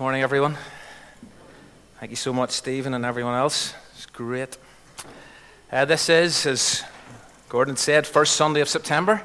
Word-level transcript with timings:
Morning, 0.00 0.22
everyone. 0.22 0.56
Thank 1.98 2.08
you 2.08 2.16
so 2.16 2.32
much, 2.32 2.52
Stephen, 2.52 2.94
and 2.94 3.04
everyone 3.04 3.34
else. 3.34 3.74
It's 3.92 4.06
great. 4.06 4.56
Uh, 5.70 5.84
this 5.84 6.08
is, 6.08 6.46
as 6.46 6.82
Gordon 7.50 7.76
said, 7.76 8.06
first 8.06 8.34
Sunday 8.34 8.62
of 8.62 8.68
September. 8.70 9.20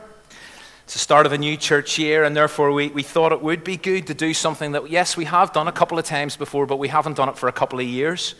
It's 0.83 0.91
the 0.91 0.99
start 0.99 1.25
of 1.25 1.31
a 1.31 1.38
new 1.38 1.55
church 1.55 1.97
year, 1.97 2.25
and 2.25 2.35
therefore 2.35 2.73
we, 2.73 2.89
we 2.89 3.03
thought 3.03 3.31
it 3.31 3.41
would 3.41 3.63
be 3.63 3.77
good 3.77 4.07
to 4.07 4.13
do 4.13 4.33
something 4.33 4.73
that, 4.73 4.89
yes, 4.89 5.15
we 5.15 5.23
have 5.23 5.53
done 5.53 5.69
a 5.69 5.71
couple 5.71 5.97
of 5.97 6.03
times 6.03 6.35
before, 6.35 6.65
but 6.65 6.76
we 6.76 6.89
haven't 6.89 7.15
done 7.15 7.29
it 7.29 7.37
for 7.37 7.47
a 7.47 7.53
couple 7.53 7.79
of 7.79 7.85
years. 7.85 8.35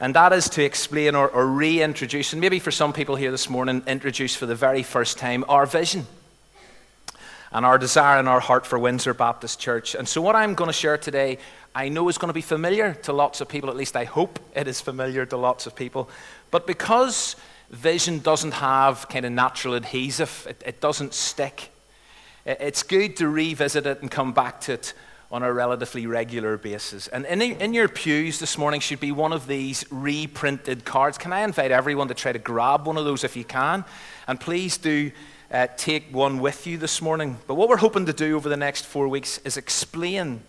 And 0.00 0.16
that 0.16 0.32
is 0.32 0.50
to 0.50 0.64
explain 0.64 1.14
or, 1.14 1.28
or 1.28 1.46
reintroduce, 1.46 2.32
and 2.32 2.40
maybe 2.40 2.58
for 2.58 2.72
some 2.72 2.92
people 2.92 3.14
here 3.14 3.30
this 3.30 3.48
morning, 3.48 3.84
introduce 3.86 4.34
for 4.34 4.46
the 4.46 4.56
very 4.56 4.82
first 4.82 5.16
time 5.16 5.44
our 5.46 5.64
vision 5.64 6.08
and 7.56 7.64
our 7.64 7.78
desire 7.78 8.20
in 8.20 8.28
our 8.28 8.38
heart 8.38 8.66
for 8.66 8.78
Windsor 8.78 9.14
Baptist 9.14 9.58
Church. 9.58 9.94
And 9.94 10.06
so, 10.06 10.20
what 10.20 10.36
I'm 10.36 10.52
going 10.52 10.68
to 10.68 10.74
share 10.74 10.98
today, 10.98 11.38
I 11.74 11.88
know 11.88 12.06
is 12.10 12.18
going 12.18 12.28
to 12.28 12.34
be 12.34 12.42
familiar 12.42 12.92
to 13.04 13.14
lots 13.14 13.40
of 13.40 13.48
people, 13.48 13.70
at 13.70 13.76
least 13.76 13.96
I 13.96 14.04
hope 14.04 14.38
it 14.54 14.68
is 14.68 14.82
familiar 14.82 15.24
to 15.24 15.38
lots 15.38 15.66
of 15.66 15.74
people. 15.74 16.10
But 16.50 16.66
because 16.66 17.34
vision 17.70 18.18
doesn't 18.18 18.52
have 18.52 19.08
kind 19.08 19.24
of 19.24 19.32
natural 19.32 19.72
adhesive, 19.72 20.46
it, 20.50 20.62
it 20.66 20.80
doesn't 20.82 21.14
stick, 21.14 21.70
it's 22.44 22.82
good 22.82 23.16
to 23.16 23.28
revisit 23.30 23.86
it 23.86 24.02
and 24.02 24.10
come 24.10 24.34
back 24.34 24.60
to 24.62 24.74
it 24.74 24.92
on 25.32 25.42
a 25.42 25.50
relatively 25.50 26.06
regular 26.06 26.58
basis. 26.58 27.08
And 27.08 27.24
in, 27.24 27.40
in 27.40 27.72
your 27.72 27.88
pews 27.88 28.38
this 28.38 28.58
morning 28.58 28.80
should 28.80 29.00
be 29.00 29.12
one 29.12 29.32
of 29.32 29.46
these 29.46 29.82
reprinted 29.90 30.84
cards. 30.84 31.16
Can 31.16 31.32
I 31.32 31.40
invite 31.40 31.70
everyone 31.70 32.08
to 32.08 32.14
try 32.14 32.32
to 32.32 32.38
grab 32.38 32.86
one 32.86 32.98
of 32.98 33.06
those 33.06 33.24
if 33.24 33.34
you 33.34 33.44
can? 33.44 33.86
And 34.28 34.38
please 34.38 34.76
do 34.76 35.10
uh, 35.50 35.66
take 35.76 36.12
one 36.12 36.40
with 36.40 36.66
you 36.66 36.78
this 36.78 37.00
morning. 37.00 37.38
But 37.46 37.54
what 37.54 37.68
we're 37.68 37.76
hoping 37.76 38.06
to 38.06 38.12
do 38.12 38.36
over 38.36 38.48
the 38.48 38.56
next 38.56 38.84
four 38.86 39.08
weeks 39.08 39.38
is 39.38 39.56
explain 39.56 40.42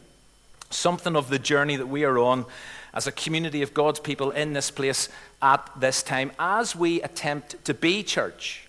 something 0.69 1.15
of 1.15 1.29
the 1.29 1.39
journey 1.39 1.75
that 1.75 1.87
we 1.87 2.03
are 2.03 2.17
on 2.19 2.45
as 2.93 3.07
a 3.07 3.11
community 3.11 3.61
of 3.61 3.73
God's 3.73 3.99
people 3.99 4.31
in 4.31 4.53
this 4.53 4.71
place 4.71 5.09
at 5.41 5.69
this 5.79 6.01
time 6.01 6.31
as 6.39 6.75
we 6.75 7.01
attempt 7.01 7.63
to 7.65 7.73
be 7.73 8.03
church 8.03 8.67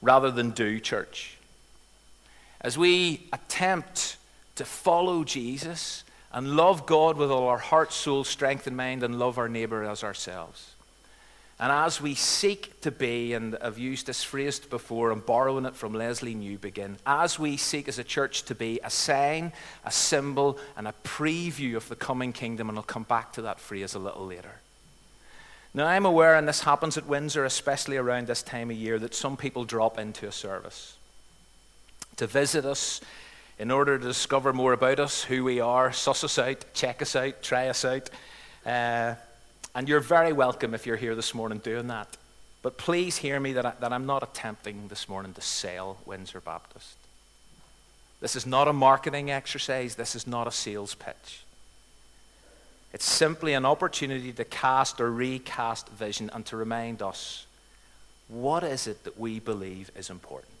rather 0.00 0.30
than 0.30 0.50
do 0.50 0.80
church. 0.80 1.36
As 2.60 2.78
we 2.78 3.28
attempt 3.32 4.16
to 4.56 4.64
follow 4.64 5.24
Jesus 5.24 6.04
and 6.32 6.56
love 6.56 6.86
God 6.86 7.16
with 7.16 7.30
all 7.30 7.48
our 7.48 7.58
heart, 7.58 7.92
soul, 7.92 8.24
strength, 8.24 8.66
and 8.66 8.76
mind, 8.76 9.02
and 9.02 9.18
love 9.18 9.38
our 9.38 9.48
neighbor 9.48 9.84
as 9.84 10.02
ourselves. 10.02 10.71
And 11.60 11.70
as 11.70 12.00
we 12.00 12.14
seek 12.14 12.80
to 12.80 12.90
be, 12.90 13.34
and 13.34 13.56
I've 13.62 13.78
used 13.78 14.06
this 14.06 14.24
phrase 14.24 14.58
before, 14.58 15.10
I'm 15.10 15.20
borrowing 15.20 15.64
it 15.64 15.76
from 15.76 15.92
Lesslie 15.92 16.34
Newbigin, 16.34 16.96
as 17.06 17.38
we 17.38 17.56
seek 17.56 17.86
as 17.88 17.98
a 17.98 18.04
church 18.04 18.42
to 18.44 18.54
be 18.54 18.80
a 18.82 18.90
sign, 18.90 19.52
a 19.84 19.92
symbol, 19.92 20.58
and 20.76 20.88
a 20.88 20.94
preview 21.04 21.76
of 21.76 21.88
the 21.88 21.94
coming 21.94 22.32
kingdom, 22.32 22.68
and 22.68 22.76
I'll 22.76 22.84
come 22.84 23.04
back 23.04 23.32
to 23.34 23.42
that 23.42 23.60
phrase 23.60 23.94
a 23.94 24.00
little 24.00 24.26
later. 24.26 24.56
Now, 25.74 25.86
I'm 25.86 26.04
aware, 26.04 26.34
and 26.34 26.48
this 26.48 26.62
happens 26.62 26.98
at 26.98 27.06
Windsor, 27.06 27.44
especially 27.44 27.96
around 27.96 28.26
this 28.26 28.42
time 28.42 28.70
of 28.70 28.76
year, 28.76 28.98
that 28.98 29.14
some 29.14 29.36
people 29.36 29.64
drop 29.64 29.98
into 29.98 30.26
a 30.26 30.32
service 30.32 30.96
to 32.16 32.26
visit 32.26 32.64
us 32.64 33.00
in 33.58 33.70
order 33.70 33.98
to 33.98 34.04
discover 34.04 34.52
more 34.52 34.72
about 34.72 34.98
us, 34.98 35.22
who 35.22 35.44
we 35.44 35.60
are, 35.60 35.92
suss 35.92 36.24
us 36.24 36.38
out, 36.38 36.64
check 36.74 37.00
us 37.00 37.14
out, 37.14 37.42
try 37.42 37.68
us 37.68 37.84
out. 37.84 38.10
Uh, 38.66 39.14
and 39.74 39.88
you're 39.88 40.00
very 40.00 40.32
welcome 40.32 40.74
if 40.74 40.86
you're 40.86 40.96
here 40.96 41.14
this 41.14 41.34
morning 41.34 41.58
doing 41.58 41.88
that. 41.88 42.16
But 42.62 42.78
please 42.78 43.16
hear 43.16 43.40
me 43.40 43.54
that, 43.54 43.66
I, 43.66 43.72
that 43.80 43.92
I'm 43.92 44.06
not 44.06 44.22
attempting 44.22 44.88
this 44.88 45.08
morning 45.08 45.32
to 45.34 45.40
sell 45.40 45.98
Windsor 46.06 46.40
Baptist. 46.40 46.96
This 48.20 48.36
is 48.36 48.46
not 48.46 48.68
a 48.68 48.72
marketing 48.72 49.30
exercise, 49.30 49.96
this 49.96 50.14
is 50.14 50.26
not 50.26 50.46
a 50.46 50.52
sales 50.52 50.94
pitch. 50.94 51.42
It's 52.92 53.04
simply 53.04 53.54
an 53.54 53.64
opportunity 53.64 54.32
to 54.32 54.44
cast 54.44 55.00
or 55.00 55.10
recast 55.10 55.88
vision 55.88 56.30
and 56.32 56.44
to 56.46 56.56
remind 56.56 57.02
us 57.02 57.46
what 58.28 58.62
is 58.62 58.86
it 58.86 59.04
that 59.04 59.18
we 59.18 59.40
believe 59.40 59.90
is 59.96 60.10
important. 60.10 60.51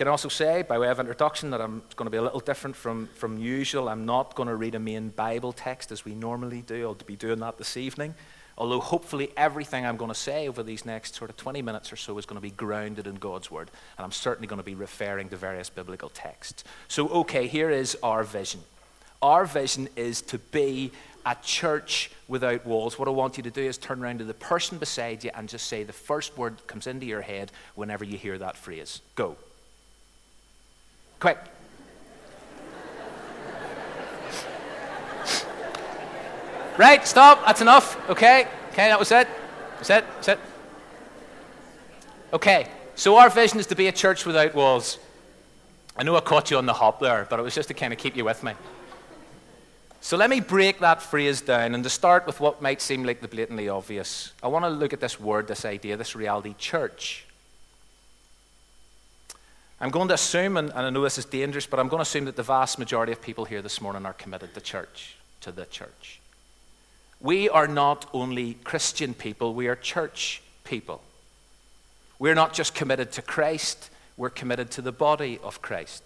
Can 0.00 0.08
also 0.08 0.30
say, 0.30 0.62
by 0.62 0.78
way 0.78 0.88
of 0.88 0.98
introduction, 0.98 1.50
that 1.50 1.60
I'm 1.60 1.82
going 1.94 2.06
to 2.06 2.10
be 2.10 2.16
a 2.16 2.22
little 2.22 2.40
different 2.40 2.74
from, 2.74 3.08
from 3.16 3.36
usual. 3.36 3.86
I'm 3.86 4.06
not 4.06 4.34
going 4.34 4.48
to 4.48 4.56
read 4.56 4.74
a 4.74 4.78
main 4.78 5.10
Bible 5.10 5.52
text 5.52 5.92
as 5.92 6.06
we 6.06 6.14
normally 6.14 6.62
do. 6.62 6.86
I'll 6.86 6.94
be 6.94 7.16
doing 7.16 7.38
that 7.40 7.58
this 7.58 7.76
evening. 7.76 8.14
Although, 8.56 8.80
hopefully, 8.80 9.30
everything 9.36 9.84
I'm 9.84 9.98
going 9.98 10.10
to 10.10 10.18
say 10.18 10.48
over 10.48 10.62
these 10.62 10.86
next 10.86 11.16
sort 11.16 11.28
of 11.28 11.36
20 11.36 11.60
minutes 11.60 11.92
or 11.92 11.96
so 11.96 12.16
is 12.16 12.24
going 12.24 12.38
to 12.38 12.40
be 12.40 12.50
grounded 12.50 13.06
in 13.06 13.16
God's 13.16 13.50
Word. 13.50 13.70
And 13.98 14.04
I'm 14.06 14.10
certainly 14.10 14.46
going 14.46 14.56
to 14.56 14.64
be 14.64 14.74
referring 14.74 15.28
to 15.28 15.36
various 15.36 15.68
biblical 15.68 16.08
texts. 16.08 16.64
So, 16.88 17.06
okay, 17.08 17.46
here 17.46 17.68
is 17.68 17.94
our 18.02 18.24
vision. 18.24 18.60
Our 19.20 19.44
vision 19.44 19.86
is 19.96 20.22
to 20.22 20.38
be 20.38 20.92
a 21.26 21.36
church 21.42 22.10
without 22.26 22.64
walls. 22.64 22.98
What 22.98 23.06
I 23.06 23.10
want 23.10 23.36
you 23.36 23.42
to 23.42 23.50
do 23.50 23.60
is 23.60 23.76
turn 23.76 24.02
around 24.02 24.20
to 24.20 24.24
the 24.24 24.32
person 24.32 24.78
beside 24.78 25.24
you 25.24 25.30
and 25.34 25.46
just 25.46 25.66
say 25.66 25.84
the 25.84 25.92
first 25.92 26.38
word 26.38 26.56
that 26.56 26.66
comes 26.66 26.86
into 26.86 27.04
your 27.04 27.20
head 27.20 27.52
whenever 27.74 28.02
you 28.02 28.16
hear 28.16 28.38
that 28.38 28.56
phrase. 28.56 29.02
Go. 29.14 29.36
Quick. 31.20 31.38
right, 36.78 37.06
stop. 37.06 37.44
That's 37.44 37.60
enough. 37.60 38.10
Okay. 38.10 38.48
Okay, 38.72 38.88
that 38.88 38.98
was 38.98 39.12
it. 39.12 39.28
That's 39.76 39.90
it. 39.90 40.04
That's 40.14 40.28
it. 40.28 40.38
Okay, 42.32 42.68
so 42.94 43.16
our 43.16 43.28
vision 43.28 43.58
is 43.58 43.66
to 43.66 43.74
be 43.74 43.88
a 43.88 43.92
church 43.92 44.24
without 44.24 44.54
walls. 44.54 44.98
I 45.96 46.02
know 46.02 46.16
I 46.16 46.20
caught 46.20 46.50
you 46.50 46.56
on 46.56 46.66
the 46.66 46.72
hop 46.72 47.00
there, 47.00 47.26
but 47.28 47.38
it 47.38 47.42
was 47.42 47.54
just 47.54 47.68
to 47.68 47.74
kind 47.74 47.92
of 47.92 47.98
keep 47.98 48.16
you 48.16 48.24
with 48.24 48.42
me. 48.42 48.52
So 50.00 50.16
let 50.16 50.30
me 50.30 50.40
break 50.40 50.78
that 50.78 51.02
phrase 51.02 51.42
down 51.42 51.74
and 51.74 51.84
to 51.84 51.90
start 51.90 52.26
with 52.26 52.40
what 52.40 52.62
might 52.62 52.80
seem 52.80 53.04
like 53.04 53.20
the 53.20 53.28
blatantly 53.28 53.68
obvious. 53.68 54.32
I 54.42 54.48
want 54.48 54.64
to 54.64 54.70
look 54.70 54.94
at 54.94 55.00
this 55.00 55.20
word, 55.20 55.48
this 55.48 55.66
idea, 55.66 55.96
this 55.96 56.16
reality, 56.16 56.54
church. 56.56 57.26
I'm 59.82 59.90
going 59.90 60.08
to 60.08 60.14
assume, 60.14 60.58
and, 60.58 60.72
I 60.72 60.90
know 60.90 61.02
this 61.02 61.16
is 61.16 61.24
dangerous, 61.24 61.64
but 61.64 61.80
I'm 61.80 61.88
going 61.88 61.98
to 62.00 62.02
assume 62.02 62.26
that 62.26 62.36
the 62.36 62.42
vast 62.42 62.78
majority 62.78 63.12
of 63.12 63.22
people 63.22 63.46
here 63.46 63.62
this 63.62 63.80
morning 63.80 64.04
are 64.04 64.12
committed 64.12 64.52
to 64.52 64.60
church, 64.60 65.16
to 65.40 65.52
the 65.52 65.64
church. 65.64 66.20
We 67.18 67.48
are 67.48 67.66
not 67.66 68.06
only 68.12 68.54
Christian 68.62 69.14
people, 69.14 69.54
we 69.54 69.68
are 69.68 69.76
church 69.76 70.42
people. 70.64 71.00
We're 72.18 72.34
not 72.34 72.52
just 72.52 72.74
committed 72.74 73.12
to 73.12 73.22
Christ, 73.22 73.88
we're 74.18 74.28
committed 74.28 74.70
to 74.72 74.82
the 74.82 74.92
body 74.92 75.38
of 75.42 75.62
Christ. 75.62 76.02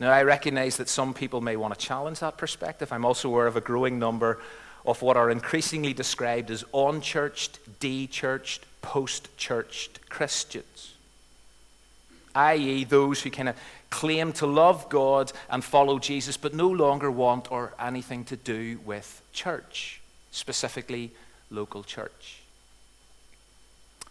Now, 0.00 0.10
I 0.10 0.22
recognize 0.22 0.78
that 0.78 0.88
some 0.88 1.12
people 1.12 1.42
may 1.42 1.56
want 1.56 1.74
to 1.74 1.80
challenge 1.80 2.20
that 2.20 2.38
perspective. 2.38 2.90
I'm 2.90 3.04
also 3.04 3.28
aware 3.28 3.46
of 3.46 3.56
a 3.56 3.60
growing 3.60 3.98
number 3.98 4.40
of 4.86 5.02
what 5.02 5.18
are 5.18 5.30
increasingly 5.30 5.92
described 5.92 6.50
as 6.50 6.64
unchurched, 6.72 7.58
de-churched, 7.80 8.64
post-churched 8.80 10.08
Christians 10.08 10.94
i.e., 12.34 12.84
those 12.84 13.22
who 13.22 13.30
kind 13.30 13.48
of 13.48 13.56
claim 13.90 14.32
to 14.32 14.46
love 14.46 14.88
God 14.88 15.32
and 15.50 15.62
follow 15.62 15.98
Jesus, 15.98 16.36
but 16.36 16.54
no 16.54 16.68
longer 16.68 17.10
want 17.10 17.52
or 17.52 17.72
anything 17.78 18.24
to 18.24 18.36
do 18.36 18.78
with 18.84 19.22
church, 19.32 20.00
specifically 20.30 21.10
local 21.50 21.82
church. 21.82 22.40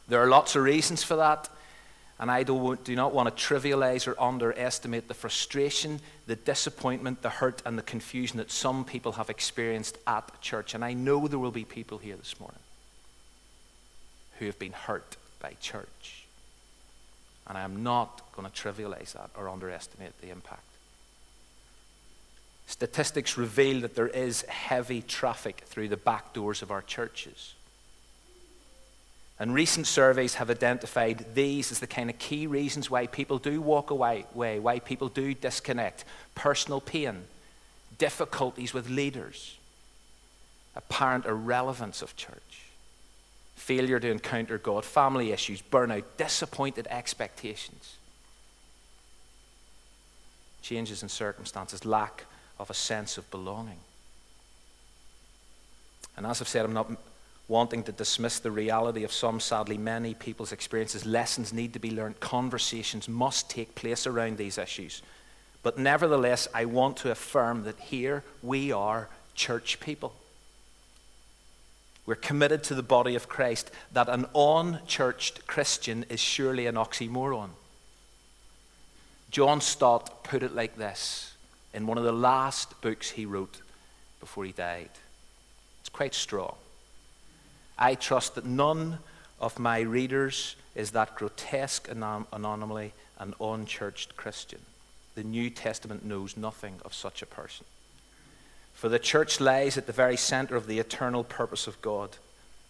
There 0.07 0.21
are 0.21 0.27
lots 0.27 0.55
of 0.55 0.63
reasons 0.63 1.03
for 1.03 1.15
that, 1.15 1.49
and 2.19 2.29
I 2.29 2.43
do 2.43 2.77
not 2.89 3.13
want 3.13 3.35
to 3.35 3.43
trivialize 3.43 4.07
or 4.07 4.21
underestimate 4.21 5.07
the 5.07 5.15
frustration, 5.15 5.99
the 6.27 6.35
disappointment, 6.35 7.23
the 7.23 7.29
hurt, 7.29 7.63
and 7.65 7.77
the 7.77 7.83
confusion 7.83 8.37
that 8.37 8.51
some 8.51 8.85
people 8.85 9.13
have 9.13 9.31
experienced 9.31 9.97
at 10.05 10.41
church. 10.41 10.75
And 10.75 10.85
I 10.85 10.93
know 10.93 11.27
there 11.27 11.39
will 11.39 11.49
be 11.49 11.65
people 11.65 11.97
here 11.97 12.17
this 12.17 12.39
morning 12.39 12.59
who 14.37 14.45
have 14.45 14.59
been 14.59 14.73
hurt 14.73 15.17
by 15.39 15.55
church. 15.61 16.20
And 17.51 17.57
I 17.57 17.63
am 17.63 17.83
not 17.83 18.21
going 18.33 18.49
to 18.49 18.61
trivialize 18.61 19.11
that 19.11 19.29
or 19.35 19.49
underestimate 19.49 20.13
the 20.21 20.29
impact. 20.29 20.63
Statistics 22.65 23.37
reveal 23.37 23.81
that 23.81 23.93
there 23.93 24.07
is 24.07 24.43
heavy 24.43 25.01
traffic 25.01 25.63
through 25.65 25.89
the 25.89 25.97
back 25.97 26.31
doors 26.31 26.61
of 26.61 26.71
our 26.71 26.81
churches. 26.81 27.55
And 29.37 29.53
recent 29.53 29.85
surveys 29.85 30.35
have 30.35 30.49
identified 30.49 31.25
these 31.35 31.73
as 31.73 31.79
the 31.79 31.87
kind 31.87 32.09
of 32.09 32.17
key 32.19 32.47
reasons 32.47 32.89
why 32.89 33.07
people 33.07 33.37
do 33.37 33.59
walk 33.59 33.91
away, 33.91 34.23
why 34.33 34.79
people 34.79 35.09
do 35.09 35.33
disconnect 35.33 36.05
personal 36.35 36.79
pain, 36.79 37.23
difficulties 37.97 38.73
with 38.73 38.89
leaders, 38.89 39.57
apparent 40.73 41.25
irrelevance 41.25 42.01
of 42.01 42.15
church 42.15 42.70
failure 43.61 43.99
to 43.99 44.09
encounter 44.09 44.57
God, 44.57 44.83
family 44.83 45.31
issues, 45.31 45.61
burnout, 45.61 46.03
disappointed 46.17 46.87
expectations, 46.89 47.97
changes 50.63 51.03
in 51.03 51.09
circumstances, 51.09 51.85
lack 51.85 52.25
of 52.57 52.71
a 52.71 52.73
sense 52.73 53.19
of 53.19 53.29
belonging. 53.29 53.77
And 56.17 56.25
as 56.25 56.41
I've 56.41 56.47
said, 56.47 56.65
I'm 56.65 56.73
not 56.73 56.91
wanting 57.47 57.83
to 57.83 57.91
dismiss 57.91 58.39
the 58.39 58.49
reality 58.49 59.03
of 59.03 59.11
some, 59.11 59.39
sadly, 59.39 59.77
many 59.77 60.15
people's 60.15 60.51
experiences. 60.51 61.05
Lessons 61.05 61.53
need 61.53 61.73
to 61.73 61.79
be 61.79 61.91
learned, 61.91 62.19
conversations 62.19 63.07
must 63.07 63.49
take 63.49 63.75
place 63.75 64.07
around 64.07 64.37
these 64.37 64.57
issues. 64.57 65.03
But 65.61 65.77
nevertheless, 65.77 66.47
I 66.53 66.65
want 66.65 66.97
to 66.97 67.11
affirm 67.11 67.63
that 67.65 67.79
here 67.79 68.23
we 68.41 68.71
are 68.71 69.07
church 69.35 69.79
people. 69.79 70.15
We're 72.05 72.15
committed 72.15 72.63
to 72.63 72.75
the 72.75 72.83
body 72.83 73.15
of 73.15 73.29
Christ, 73.29 73.71
that 73.93 74.09
an 74.09 74.25
unchurched 74.33 75.45
Christian 75.47 76.05
is 76.09 76.19
surely 76.19 76.65
an 76.65 76.75
oxymoron. 76.75 77.49
John 79.29 79.61
Stott 79.61 80.23
put 80.23 80.43
it 80.43 80.55
like 80.55 80.75
this 80.75 81.33
in 81.73 81.87
one 81.87 81.97
of 81.97 82.03
the 82.03 82.11
last 82.11 82.81
books 82.81 83.11
he 83.11 83.25
wrote 83.25 83.61
before 84.19 84.45
he 84.45 84.51
died. 84.51 84.89
It's 85.79 85.89
quite 85.89 86.13
strong. 86.13 86.55
I 87.77 87.95
trust 87.95 88.35
that 88.35 88.45
none 88.45 88.99
of 89.39 89.57
my 89.57 89.79
readers 89.79 90.55
is 90.75 90.91
that 90.91 91.15
grotesque 91.15 91.89
anomaly, 91.89 92.93
an 93.19 93.33
unchurched 93.39 94.15
Christian. 94.15 94.59
The 95.15 95.23
New 95.23 95.49
Testament 95.49 96.05
knows 96.05 96.37
nothing 96.37 96.75
of 96.83 96.93
such 96.93 97.21
a 97.21 97.25
person. 97.25 97.65
For 98.73 98.89
the 98.89 98.99
church 98.99 99.39
lies 99.39 99.77
at 99.77 99.87
the 99.87 99.93
very 99.93 100.17
center 100.17 100.55
of 100.55 100.67
the 100.67 100.79
eternal 100.79 101.23
purpose 101.23 101.67
of 101.67 101.81
God. 101.81 102.17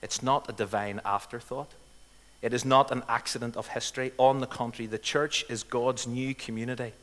It's 0.01 0.21
not 0.21 0.49
a 0.49 0.53
divine 0.53 0.99
afterthought. 1.05 1.71
It 2.41 2.53
is 2.53 2.65
not 2.65 2.91
an 2.91 3.03
accident 3.07 3.55
of 3.55 3.67
history. 3.67 4.11
On 4.17 4.39
the 4.39 4.47
contrary, 4.47 4.87
the 4.87 4.97
church 4.97 5.45
is 5.47 5.63
God's 5.63 6.07
new 6.07 6.33
community 6.33 6.93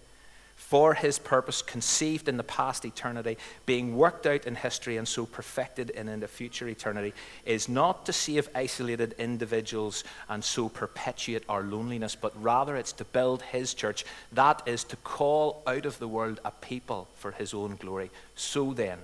for 0.58 0.93
his 0.93 1.19
purpose, 1.19 1.62
conceived 1.62 2.28
in 2.28 2.37
the 2.37 2.43
past 2.43 2.84
eternity, 2.84 3.38
being 3.64 3.96
worked 3.96 4.26
out 4.26 4.44
in 4.44 4.55
history, 4.55 4.99
and 4.99 5.08
so 5.08 5.25
perfected 5.25 5.88
in, 5.90 6.08
in 6.08 6.20
the 6.20 6.28
future 6.28 6.69
eternity, 6.69 7.14
is 7.46 7.70
not 7.70 8.05
to 8.05 8.12
save 8.12 8.50
isolated 8.55 9.14
individuals 9.19 10.05
and 10.28 10.44
so 10.44 10.69
perpetuate 10.69 11.44
our 11.49 11.62
loneliness, 11.62 12.14
but 12.14 12.34
rather 12.43 12.76
it's 12.76 12.93
to 12.93 13.05
build 13.05 13.40
his 13.40 13.72
church. 13.72 14.05
That 14.32 14.60
is 14.66 14.84
to 14.84 14.96
call 14.96 15.62
out 15.66 15.87
of 15.87 15.99
the 16.00 16.08
world 16.08 16.40
a 16.44 16.50
people 16.50 17.08
for 17.14 17.31
his 17.31 17.55
own 17.55 17.76
glory. 17.76 18.10
So 18.34 18.75
then, 18.75 18.99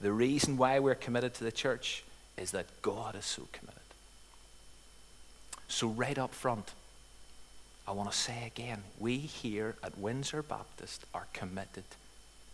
the 0.00 0.12
reason 0.12 0.58
why 0.58 0.80
we're 0.80 0.94
committed 0.96 1.32
to 1.34 1.44
the 1.44 1.52
church 1.52 2.02
is 2.36 2.50
that 2.50 2.66
God 2.82 3.14
is 3.14 3.24
so 3.24 3.46
committed. 3.52 3.80
So, 5.68 5.86
right 5.86 6.18
up 6.18 6.34
front, 6.34 6.72
I 7.86 7.92
want 7.92 8.10
to 8.10 8.16
say 8.16 8.44
again, 8.46 8.82
we 8.98 9.18
here 9.18 9.74
at 9.82 9.98
Windsor 9.98 10.42
Baptist 10.42 11.04
are 11.12 11.26
committed 11.32 11.84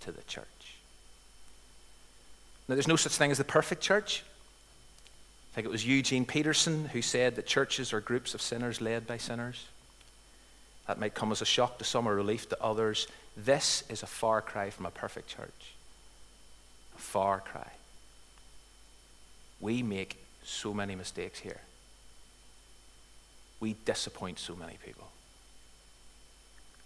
to 0.01 0.13
the 0.13 0.23
church. 0.23 0.47
Now, 2.67 2.75
there's 2.75 2.89
no 2.89 2.97
such 2.97 3.17
thing 3.17 3.31
as 3.31 3.39
the 3.39 3.45
perfect 3.45 3.83
church. 3.83 4.25
I 5.53 5.55
think 5.55 5.67
it 5.67 5.71
was 5.71 5.87
Eugene 5.87 6.25
Peterson 6.25 6.87
who 6.87 7.03
said 7.03 7.37
that 7.37 7.47
churches 7.47 7.93
are 7.93 8.01
groups 8.01 8.35
of 8.35 8.43
sinners 8.43 8.81
led 8.81 9.07
by 9.07 9.17
sinners. 9.17 9.67
That 10.87 10.99
might 10.99 11.15
come 11.15 11.33
as 11.33 11.43
a 11.43 11.47
shock 11.47 11.79
to 11.79 11.85
some 11.85 12.09
or 12.09 12.15
relief 12.15 12.49
to 12.49 12.63
others. 12.63 13.07
This 13.37 13.85
is 13.91 14.03
a 14.03 14.07
far 14.07 14.41
cry 14.41 14.71
from 14.71 14.87
a 14.87 14.91
perfect 14.91 15.29
church. 15.29 15.75
A 16.97 17.01
far 17.01 17.41
cry. 17.41 17.71
We 19.61 19.83
make 19.83 20.17
so 20.45 20.73
many 20.73 20.95
mistakes 20.95 21.41
here. 21.41 21.61
We 23.61 23.75
disappoint 23.85 24.39
so 24.39 24.57
many 24.57 24.79
people 24.85 25.09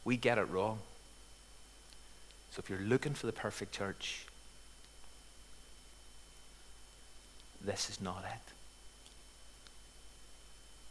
we 0.04 0.16
get 0.16 0.38
it 0.38 0.49
wrong. 0.50 0.78
So 2.50 2.60
if 2.60 2.69
you're 2.69 2.81
looking 2.81 3.14
for 3.14 3.26
the 3.26 3.32
perfect 3.32 3.72
church, 3.72 4.26
this 7.64 7.88
is 7.88 8.00
not 8.00 8.25
it. 8.25 8.52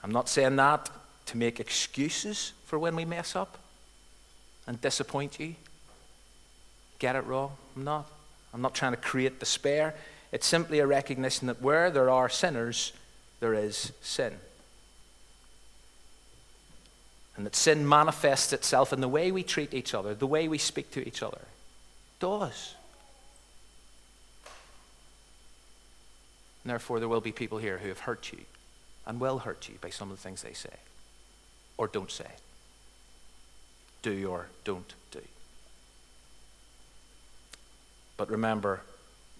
I'm 0.03 0.11
not 0.11 0.29
saying 0.29 0.55
that 0.55 0.89
to 1.27 1.37
make 1.37 1.59
excuses 1.59 2.53
for 2.65 2.79
when 2.79 2.95
we 2.95 3.05
mess 3.05 3.35
up 3.35 3.57
and 4.65 4.81
disappoint 4.81 5.39
you. 5.39 5.55
Get 6.97 7.15
it 7.15 7.25
wrong. 7.25 7.51
I'm 7.75 7.83
not. 7.83 8.09
I'm 8.53 8.61
not 8.61 8.73
trying 8.73 8.93
to 8.93 8.97
create 8.97 9.39
despair. 9.39 9.93
It's 10.31 10.47
simply 10.47 10.79
a 10.79 10.87
recognition 10.87 11.47
that 11.47 11.61
where 11.61 11.91
there 11.91 12.09
are 12.09 12.29
sinners, 12.29 12.93
there 13.39 13.53
is 13.53 13.91
sin 14.01 14.33
and 17.41 17.47
that 17.47 17.55
sin 17.55 17.89
manifests 17.89 18.53
itself 18.53 18.93
in 18.93 19.01
the 19.01 19.07
way 19.07 19.31
we 19.31 19.41
treat 19.41 19.73
each 19.73 19.95
other, 19.95 20.13
the 20.13 20.27
way 20.27 20.47
we 20.47 20.59
speak 20.59 20.91
to 20.91 21.07
each 21.07 21.23
other. 21.23 21.39
It 21.39 22.19
does. 22.19 22.75
And 26.63 26.69
therefore, 26.69 26.99
there 26.99 27.09
will 27.09 27.19
be 27.19 27.31
people 27.31 27.57
here 27.57 27.79
who 27.79 27.89
have 27.89 28.01
hurt 28.01 28.31
you 28.31 28.41
and 29.07 29.19
will 29.19 29.39
hurt 29.39 29.67
you 29.67 29.79
by 29.81 29.89
some 29.89 30.11
of 30.11 30.17
the 30.17 30.21
things 30.21 30.43
they 30.43 30.53
say 30.53 30.69
or 31.77 31.87
don't 31.87 32.11
say. 32.11 32.27
Do 34.03 34.29
or 34.29 34.45
don't 34.63 34.93
do. 35.09 35.21
But 38.17 38.29
remember, 38.29 38.81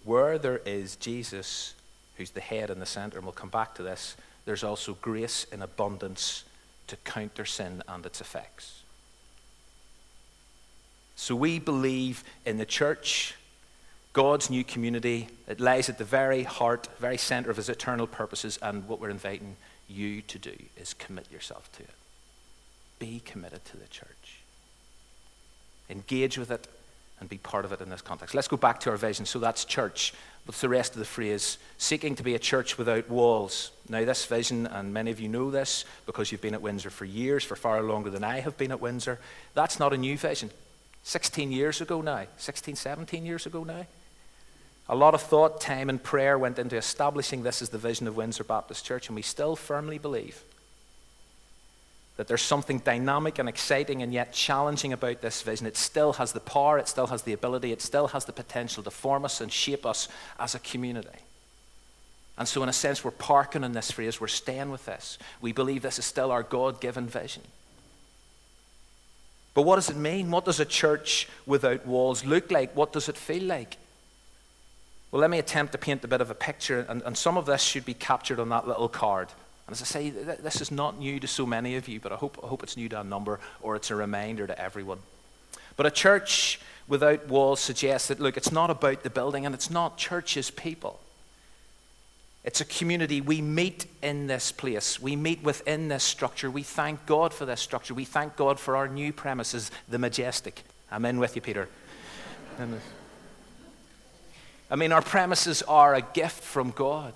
where 0.05 0.39
there 0.39 0.61
is 0.65 0.95
Jesus, 0.95 1.75
who's 2.17 2.31
the 2.31 2.41
head 2.41 2.71
and 2.71 2.81
the 2.81 2.87
center, 2.87 3.17
and 3.17 3.27
we'll 3.27 3.33
come 3.33 3.49
back 3.49 3.75
to 3.75 3.83
this, 3.83 4.17
there's 4.45 4.63
also 4.63 4.95
grace 5.03 5.45
in 5.51 5.61
abundance 5.61 6.45
to 6.91 6.97
counter 6.97 7.45
sin 7.45 7.81
and 7.87 8.05
its 8.05 8.19
effects. 8.19 8.83
So 11.15 11.37
we 11.37 11.57
believe 11.57 12.25
in 12.45 12.57
the 12.57 12.65
church, 12.65 13.35
God's 14.11 14.49
new 14.49 14.65
community. 14.65 15.29
It 15.47 15.61
lies 15.61 15.87
at 15.87 15.97
the 15.97 16.03
very 16.03 16.43
heart, 16.43 16.89
very 16.99 17.15
center 17.15 17.49
of 17.49 17.55
his 17.55 17.69
eternal 17.69 18.07
purposes, 18.07 18.59
and 18.61 18.89
what 18.89 18.99
we're 18.99 19.09
inviting 19.09 19.55
you 19.87 20.21
to 20.23 20.37
do 20.37 20.55
is 20.75 20.93
commit 20.93 21.31
yourself 21.31 21.71
to 21.77 21.83
it. 21.83 21.95
Be 22.99 23.21
committed 23.23 23.63
to 23.65 23.77
the 23.77 23.87
church. 23.87 24.41
Engage 25.89 26.37
with 26.37 26.51
it 26.51 26.67
and 27.21 27.29
be 27.29 27.37
part 27.37 27.63
of 27.63 27.71
it 27.71 27.79
in 27.79 27.89
this 27.89 28.01
context. 28.01 28.35
Let's 28.35 28.49
go 28.49 28.57
back 28.57 28.79
to 28.81 28.89
our 28.89 28.97
vision. 28.97 29.25
So 29.25 29.39
that's 29.39 29.63
church. 29.63 30.13
What's 30.45 30.59
the 30.59 30.67
rest 30.67 30.93
of 30.93 30.99
the 30.99 31.05
phrase? 31.05 31.59
Seeking 31.77 32.15
to 32.15 32.23
be 32.23 32.33
a 32.33 32.39
church 32.39 32.79
without 32.79 33.09
walls. 33.09 33.71
Now, 33.87 34.03
this 34.03 34.25
vision, 34.25 34.65
and 34.65 34.91
many 34.91 35.11
of 35.11 35.19
you 35.19 35.29
know 35.29 35.51
this 35.51 35.85
because 36.07 36.31
you've 36.31 36.41
been 36.41 36.55
at 36.55 36.63
Windsor 36.63 36.89
for 36.89 37.05
years, 37.05 37.43
for 37.43 37.55
far 37.55 37.81
longer 37.83 38.09
than 38.09 38.23
I 38.23 38.39
have 38.39 38.57
been 38.57 38.71
at 38.71 38.81
Windsor, 38.81 39.19
that's 39.53 39.79
not 39.79 39.93
a 39.93 39.97
new 39.97 40.17
vision. 40.17 40.49
16 41.03 41.51
years 41.51 41.79
ago 41.79 42.01
now, 42.01 42.25
16, 42.37 42.75
17 42.75 43.25
years 43.25 43.45
ago 43.45 43.63
now. 43.63 43.85
A 44.89 44.95
lot 44.95 45.13
of 45.13 45.21
thought, 45.21 45.61
time, 45.61 45.89
and 45.89 46.01
prayer 46.01 46.37
went 46.37 46.57
into 46.59 46.75
establishing 46.75 47.43
this 47.43 47.61
as 47.61 47.69
the 47.69 47.77
vision 47.77 48.07
of 48.07 48.17
Windsor 48.17 48.43
Baptist 48.43 48.83
Church, 48.83 49.07
and 49.07 49.15
we 49.15 49.21
still 49.21 49.55
firmly 49.55 49.99
believe 49.99 50.43
that 52.17 52.27
there's 52.27 52.41
something 52.41 52.79
dynamic 52.79 53.39
and 53.39 53.47
exciting 53.47 54.01
and 54.01 54.13
yet 54.13 54.33
challenging 54.33 54.93
about 54.93 55.21
this 55.21 55.41
vision. 55.41 55.65
It 55.65 55.77
still 55.77 56.13
has 56.13 56.33
the 56.33 56.39
power, 56.39 56.77
it 56.77 56.87
still 56.87 57.07
has 57.07 57.23
the 57.23 57.33
ability, 57.33 57.71
it 57.71 57.81
still 57.81 58.07
has 58.07 58.25
the 58.25 58.33
potential 58.33 58.83
to 58.83 58.91
form 58.91 59.25
us 59.25 59.41
and 59.41 59.51
shape 59.51 59.85
us 59.85 60.07
as 60.39 60.53
a 60.53 60.59
community. 60.59 61.09
And 62.37 62.47
so, 62.47 62.63
in 62.63 62.69
a 62.69 62.73
sense, 62.73 63.03
we're 63.03 63.11
parking 63.11 63.63
on 63.63 63.73
this 63.73 63.91
phrase, 63.91 64.19
we're 64.19 64.27
staying 64.27 64.71
with 64.71 64.85
this. 64.85 65.17
We 65.41 65.51
believe 65.51 65.81
this 65.81 65.99
is 65.99 66.05
still 66.05 66.31
our 66.31 66.43
God 66.43 66.81
given 66.81 67.07
vision. 67.07 67.43
But 69.53 69.63
what 69.63 69.75
does 69.75 69.89
it 69.89 69.97
mean? 69.97 70.31
What 70.31 70.45
does 70.45 70.59
a 70.59 70.65
church 70.65 71.27
without 71.45 71.85
walls 71.85 72.25
look 72.25 72.51
like? 72.51 72.75
What 72.75 72.93
does 72.93 73.09
it 73.09 73.17
feel 73.17 73.43
like? 73.43 73.77
Well, 75.11 75.19
let 75.19 75.29
me 75.29 75.39
attempt 75.39 75.73
to 75.73 75.77
paint 75.77 76.03
a 76.05 76.07
bit 76.07 76.21
of 76.21 76.31
a 76.31 76.35
picture, 76.35 76.85
and, 76.87 77.01
and 77.01 77.17
some 77.17 77.37
of 77.37 77.45
this 77.45 77.61
should 77.61 77.85
be 77.85 77.93
captured 77.93 78.39
on 78.39 78.49
that 78.49 78.67
little 78.67 78.87
card. 78.87 79.27
And 79.71 79.77
as 79.77 79.83
I 79.83 79.85
say, 79.85 80.09
this 80.09 80.59
is 80.59 80.69
not 80.69 80.99
new 80.99 81.17
to 81.21 81.27
so 81.27 81.45
many 81.45 81.77
of 81.77 81.87
you, 81.87 82.01
but 82.01 82.11
I 82.11 82.17
hope, 82.17 82.37
I 82.43 82.47
hope 82.47 82.61
it's 82.61 82.75
new 82.75 82.89
to 82.89 82.99
a 82.99 83.05
number 83.05 83.39
or 83.61 83.77
it's 83.77 83.89
a 83.89 83.95
reminder 83.95 84.45
to 84.45 84.61
everyone. 84.61 84.99
But 85.77 85.85
a 85.85 85.91
church 85.91 86.59
without 86.89 87.29
walls 87.29 87.61
suggests 87.61 88.09
that, 88.09 88.19
look, 88.19 88.35
it's 88.35 88.51
not 88.51 88.69
about 88.69 89.03
the 89.03 89.09
building 89.09 89.45
and 89.45 89.55
it's 89.55 89.69
not 89.69 89.97
churches, 89.97 90.51
people. 90.51 90.99
It's 92.43 92.59
a 92.59 92.65
community. 92.65 93.21
We 93.21 93.41
meet 93.41 93.85
in 94.03 94.27
this 94.27 94.51
place. 94.51 95.01
We 95.01 95.15
meet 95.15 95.41
within 95.41 95.87
this 95.87 96.03
structure. 96.03 96.51
We 96.51 96.63
thank 96.63 97.05
God 97.05 97.33
for 97.33 97.45
this 97.45 97.61
structure. 97.61 97.93
We 97.93 98.03
thank 98.03 98.35
God 98.35 98.59
for 98.59 98.75
our 98.75 98.89
new 98.89 99.13
premises, 99.13 99.71
the 99.87 99.99
majestic. 99.99 100.63
I'm 100.91 101.05
in 101.05 101.17
with 101.17 101.37
you, 101.37 101.41
Peter. 101.41 101.69
I 104.69 104.75
mean, 104.75 104.91
our 104.91 105.01
premises 105.01 105.61
are 105.61 105.95
a 105.95 106.01
gift 106.01 106.43
from 106.43 106.71
God. 106.71 107.13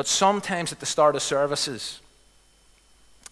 But 0.00 0.06
sometimes 0.06 0.72
at 0.72 0.80
the 0.80 0.86
start 0.86 1.14
of 1.14 1.20
services, 1.20 2.00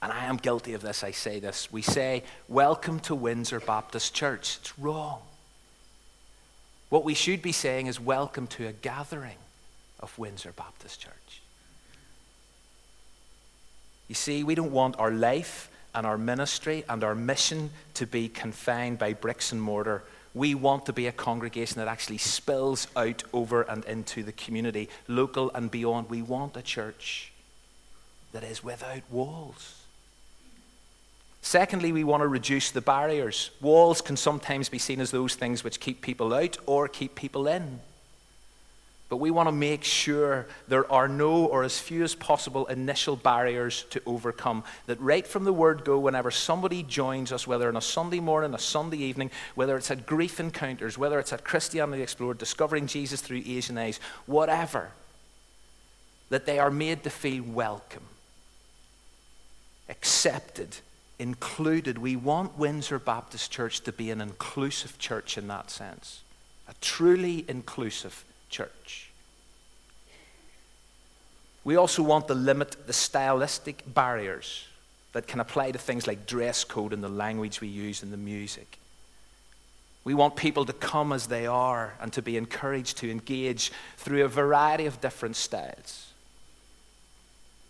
and 0.02 0.12
I 0.12 0.26
am 0.26 0.37
guilty 0.37 0.75
of 0.75 0.82
this, 0.82 1.02
I 1.02 1.12
say 1.12 1.40
this, 1.40 1.72
we 1.72 1.80
say, 1.80 2.25
Welcome 2.46 3.00
to 3.00 3.14
Windsor 3.14 3.60
Baptist 3.60 4.12
Church. 4.12 4.58
It's 4.60 4.78
wrong. 4.78 5.22
What 6.90 7.04
we 7.04 7.14
should 7.14 7.40
be 7.40 7.52
saying 7.52 7.87
is, 7.87 7.98
Welcome 7.98 8.48
to 8.48 8.66
a 8.66 8.72
gathering 8.72 9.38
of 10.00 10.18
Windsor 10.18 10.52
Baptist 10.52 11.00
Church. 11.00 11.40
You 14.08 14.14
see, 14.14 14.44
we 14.44 14.54
don't 14.54 14.70
want 14.70 14.98
our 14.98 15.10
life 15.10 15.70
and 15.94 16.06
our 16.06 16.18
ministry 16.18 16.84
and 16.87 17.02
our 17.02 17.14
mission 17.14 17.70
to 17.94 18.06
be 18.06 18.28
confined 18.28 18.98
by 18.98 19.14
bricks 19.14 19.52
and 19.52 19.62
mortar 19.62 20.02
we 20.35 20.54
want 20.54 20.87
to 20.87 20.92
be 20.92 21.06
a 21.06 21.12
congregation 21.12 21.78
that 21.78 21.88
actually 21.88 22.18
spills 22.18 22.87
out 22.97 23.25
over 23.32 23.62
and 23.62 23.85
into 23.85 24.23
the 24.23 24.32
community, 24.32 24.88
local 25.06 25.50
and 25.54 25.70
beyond. 25.70 26.11
We 26.11 26.23
want 26.23 26.56
a 26.56 26.62
church 26.62 27.32
that 28.32 28.44
is 28.44 28.62
without 28.62 29.02
walls. 29.11 29.82
Secondly, 31.40 31.92
we 31.92 32.04
want 32.04 32.23
to 32.23 32.28
reduce 32.28 32.70
the 32.70 32.80
barriers. 32.80 33.50
Walls 33.61 34.00
can 34.00 34.16
sometimes 34.16 34.68
be 34.68 34.78
seen 34.78 35.00
as 35.00 35.11
those 35.11 35.35
things 35.35 35.64
which 35.64 35.80
keep 35.80 36.02
people 36.02 36.35
out 36.35 36.58
or 36.66 36.88
keep 36.88 37.14
people 37.14 37.47
in. 37.47 37.80
But 39.09 39.17
we 39.17 39.31
want 39.31 39.49
to 39.49 39.53
make 39.53 39.85
sure 39.85 40.47
there 40.69 40.91
are 40.93 41.09
no 41.09 41.47
or 41.47 41.65
as 41.65 41.79
few 41.79 42.05
as 42.05 42.15
possible 42.15 42.67
initial 42.67 43.17
barriers 43.17 43.87
to 43.91 44.03
overcome. 44.05 44.65
That 44.87 45.00
right 45.00 45.27
from 45.27 45.45
the 45.45 45.53
word 45.53 45.85
go, 45.85 45.99
whenever 45.99 46.31
somebody 46.31 46.83
joins 46.83 47.33
us, 47.33 47.47
whether 47.47 47.69
on 47.69 47.77
a 47.77 47.81
Sunday 47.81 48.21
morning, 48.21 48.53
a 48.53 48.59
Sunday 48.59 48.99
evening, 48.99 49.31
whether 49.55 49.79
it's 49.79 49.91
at 49.91 50.05
grief 50.05 50.38
encounters, 50.41 50.99
whether 50.99 51.19
it's 51.19 51.33
at 51.33 51.45
Christianity 51.45 52.03
Explored, 52.03 52.37
discovering 52.37 52.87
Jesus 52.87 53.23
through 53.23 53.43
Asian 53.47 53.79
eyes, 53.79 53.99
whatever, 54.27 54.91
that 56.29 56.45
they 56.45 56.59
are 56.59 56.71
made 56.71 57.03
to 57.05 57.11
feel 57.11 57.43
welcome, 57.43 58.05
accepted, 59.88 60.77
included. 61.19 61.97
We 61.97 62.15
want 62.15 62.59
Windsor 62.59 62.99
Baptist 62.99 63.50
Church 63.50 63.81
to 63.81 63.93
be 63.93 64.11
an 64.11 64.21
inclusive 64.21 64.99
church 64.99 65.38
in 65.38 65.49
that 65.49 65.71
sense, 65.71 66.21
a 66.69 66.75
truly 66.83 67.47
inclusive 67.49 68.23
church. 68.49 69.11
We 71.64 71.76
also 71.76 72.02
want 72.02 72.28
to 72.28 72.35
limit 72.35 72.87
the 72.87 72.93
stylistic 72.93 73.83
barriers 73.87 74.64
that 75.12 75.26
can 75.26 75.40
apply 75.40 75.73
to 75.73 75.78
things 75.78 76.07
like 76.07 76.26
dress 76.26 76.64
code 76.64 76.93
and 76.93 77.02
the 77.02 77.09
language 77.09 77.61
we 77.61 77.69
use 77.69 78.02
in 78.02 78.11
the 78.11 78.17
music. 78.17 78.78
We 80.05 80.14
want 80.14 80.37
people 80.37 80.64
to 80.64 80.73
come 80.73 81.12
as 81.12 81.26
they 81.26 81.47
are 81.47 81.95
and 82.00 82.12
to 82.14 82.23
be 82.23 82.37
encouraged 82.37 82.99
to 82.99 83.11
engage 83.11 83.71
through 83.99 84.25
a 84.25 84.28
variety 84.28 84.87
of 84.87 85.00
different 85.00 85.37
styles. 85.37 86.07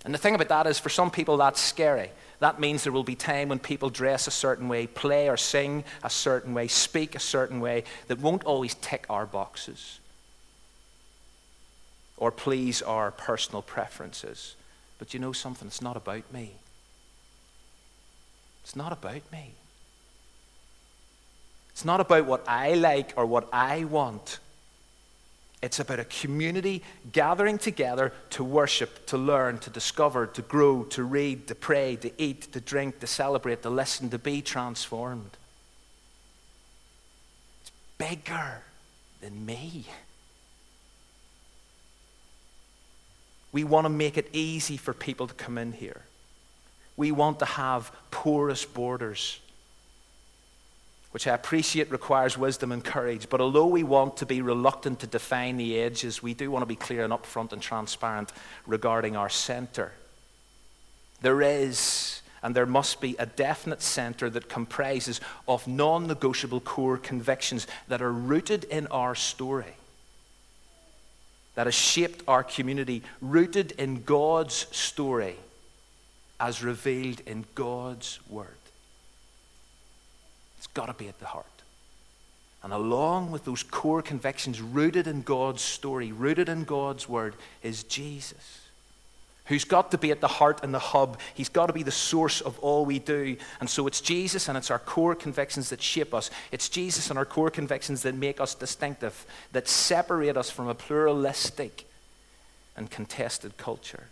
And 0.04 0.14
the 0.14 0.18
thing 0.18 0.36
about 0.36 0.48
that 0.48 0.66
is, 0.68 0.78
for 0.78 0.90
some 0.90 1.10
people, 1.10 1.36
that's 1.36 1.60
scary. 1.60 2.10
That 2.38 2.60
means 2.60 2.84
there 2.84 2.92
will 2.92 3.02
be 3.02 3.16
time 3.16 3.48
when 3.48 3.58
people 3.58 3.90
dress 3.90 4.28
a 4.28 4.30
certain 4.30 4.68
way, 4.68 4.86
play 4.86 5.28
or 5.28 5.36
sing 5.36 5.82
a 6.04 6.10
certain 6.10 6.54
way, 6.54 6.68
speak 6.68 7.16
a 7.16 7.20
certain 7.20 7.58
way 7.58 7.82
that 8.06 8.20
won't 8.20 8.44
always 8.44 8.74
tick 8.76 9.06
our 9.10 9.26
boxes 9.26 9.98
or 12.18 12.30
please 12.30 12.82
our 12.82 13.10
personal 13.10 13.62
preferences. 13.62 14.56
But 14.98 15.14
you 15.14 15.20
know 15.20 15.32
something? 15.32 15.68
It's 15.68 15.82
not 15.82 15.96
about 15.96 16.32
me. 16.32 16.52
It's 18.64 18.76
not 18.76 18.92
about 18.92 19.22
me. 19.32 19.52
It's 21.70 21.84
not 21.84 22.00
about 22.00 22.26
what 22.26 22.44
I 22.48 22.74
like 22.74 23.12
or 23.16 23.24
what 23.24 23.48
I 23.52 23.84
want. 23.84 24.40
It's 25.62 25.80
about 25.80 25.98
a 26.00 26.04
community 26.04 26.82
gathering 27.10 27.58
together 27.58 28.12
to 28.30 28.44
worship, 28.44 29.06
to 29.06 29.18
learn, 29.18 29.58
to 29.60 29.70
discover, 29.70 30.26
to 30.26 30.42
grow, 30.42 30.84
to 30.84 31.02
read, 31.02 31.48
to 31.48 31.54
pray, 31.54 31.96
to 31.96 32.10
eat, 32.18 32.52
to 32.52 32.60
drink, 32.60 33.00
to 33.00 33.06
celebrate, 33.06 33.62
to 33.62 33.70
listen, 33.70 34.10
to 34.10 34.18
be 34.18 34.42
transformed. 34.42 35.36
It's 37.62 37.72
bigger 37.96 38.62
than 39.20 39.46
me. 39.46 39.86
We 43.58 43.64
want 43.64 43.86
to 43.86 43.88
make 43.90 44.16
it 44.16 44.28
easy 44.32 44.76
for 44.76 44.94
people 44.94 45.26
to 45.26 45.34
come 45.34 45.58
in 45.58 45.72
here. 45.72 46.02
We 46.96 47.10
want 47.10 47.40
to 47.40 47.44
have 47.44 47.90
porous 48.12 48.64
borders, 48.64 49.40
which 51.10 51.26
I 51.26 51.34
appreciate 51.34 51.90
requires 51.90 52.38
wisdom 52.38 52.70
and 52.70 52.84
courage. 52.84 53.28
But 53.28 53.40
although 53.40 53.66
we 53.66 53.82
want 53.82 54.18
to 54.18 54.26
be 54.26 54.42
reluctant 54.42 55.00
to 55.00 55.08
define 55.08 55.56
the 55.56 55.80
edges, 55.80 56.22
we 56.22 56.34
do 56.34 56.52
want 56.52 56.62
to 56.62 56.66
be 56.66 56.76
clear 56.76 57.02
and 57.02 57.12
upfront 57.12 57.52
and 57.52 57.60
transparent 57.60 58.32
regarding 58.64 59.16
our 59.16 59.28
center. 59.28 59.90
There 61.20 61.42
is 61.42 62.22
and 62.44 62.54
there 62.54 62.64
must 62.64 63.00
be 63.00 63.16
a 63.18 63.26
definite 63.26 63.82
center 63.82 64.30
that 64.30 64.48
comprises 64.48 65.20
of 65.48 65.66
non 65.66 66.06
negotiable 66.06 66.60
core 66.60 66.96
convictions 66.96 67.66
that 67.88 68.02
are 68.02 68.12
rooted 68.12 68.62
in 68.62 68.86
our 68.86 69.16
story 69.16 69.74
that 71.58 71.66
has 71.66 71.74
shaped 71.74 72.22
our 72.28 72.44
community, 72.44 73.02
rooted 73.20 73.72
in 73.72 74.04
God's 74.04 74.68
story 74.70 75.34
as 76.38 76.62
revealed 76.62 77.18
in 77.26 77.44
God's 77.56 78.20
Word. 78.28 78.46
It's 80.56 80.68
got 80.68 80.86
to 80.86 80.92
be 80.92 81.08
at 81.08 81.18
the 81.18 81.26
heart. 81.26 81.46
And 82.62 82.72
along 82.72 83.32
with 83.32 83.44
those 83.44 83.64
core 83.64 84.02
convictions 84.02 84.60
rooted 84.60 85.08
in 85.08 85.22
God's 85.22 85.60
story, 85.60 86.12
rooted 86.12 86.48
in 86.48 86.62
God's 86.62 87.08
Word, 87.08 87.34
is 87.64 87.82
Jesus 87.82 88.67
who's 89.48 89.64
got 89.64 89.90
to 89.90 89.98
be 89.98 90.10
at 90.10 90.20
the 90.20 90.28
heart 90.28 90.60
and 90.62 90.72
the 90.72 90.78
hub. 90.78 91.18
He's 91.34 91.48
got 91.48 91.66
to 91.66 91.72
be 91.72 91.82
the 91.82 91.90
source 91.90 92.40
of 92.40 92.58
all 92.60 92.84
we 92.84 92.98
do. 92.98 93.36
And 93.60 93.68
so 93.68 93.86
it's 93.86 94.00
Jesus 94.00 94.48
and 94.48 94.56
it's 94.56 94.70
our 94.70 94.78
core 94.78 95.14
convictions 95.14 95.70
that 95.70 95.82
shape 95.82 96.14
us. 96.14 96.30
It's 96.52 96.68
Jesus 96.68 97.10
and 97.10 97.18
our 97.18 97.24
core 97.24 97.50
convictions 97.50 98.02
that 98.02 98.14
make 98.14 98.40
us 98.40 98.54
distinctive, 98.54 99.26
that 99.52 99.66
separate 99.66 100.36
us 100.36 100.50
from 100.50 100.68
a 100.68 100.74
pluralistic 100.74 101.86
and 102.76 102.90
contested 102.90 103.56
culture. 103.56 104.04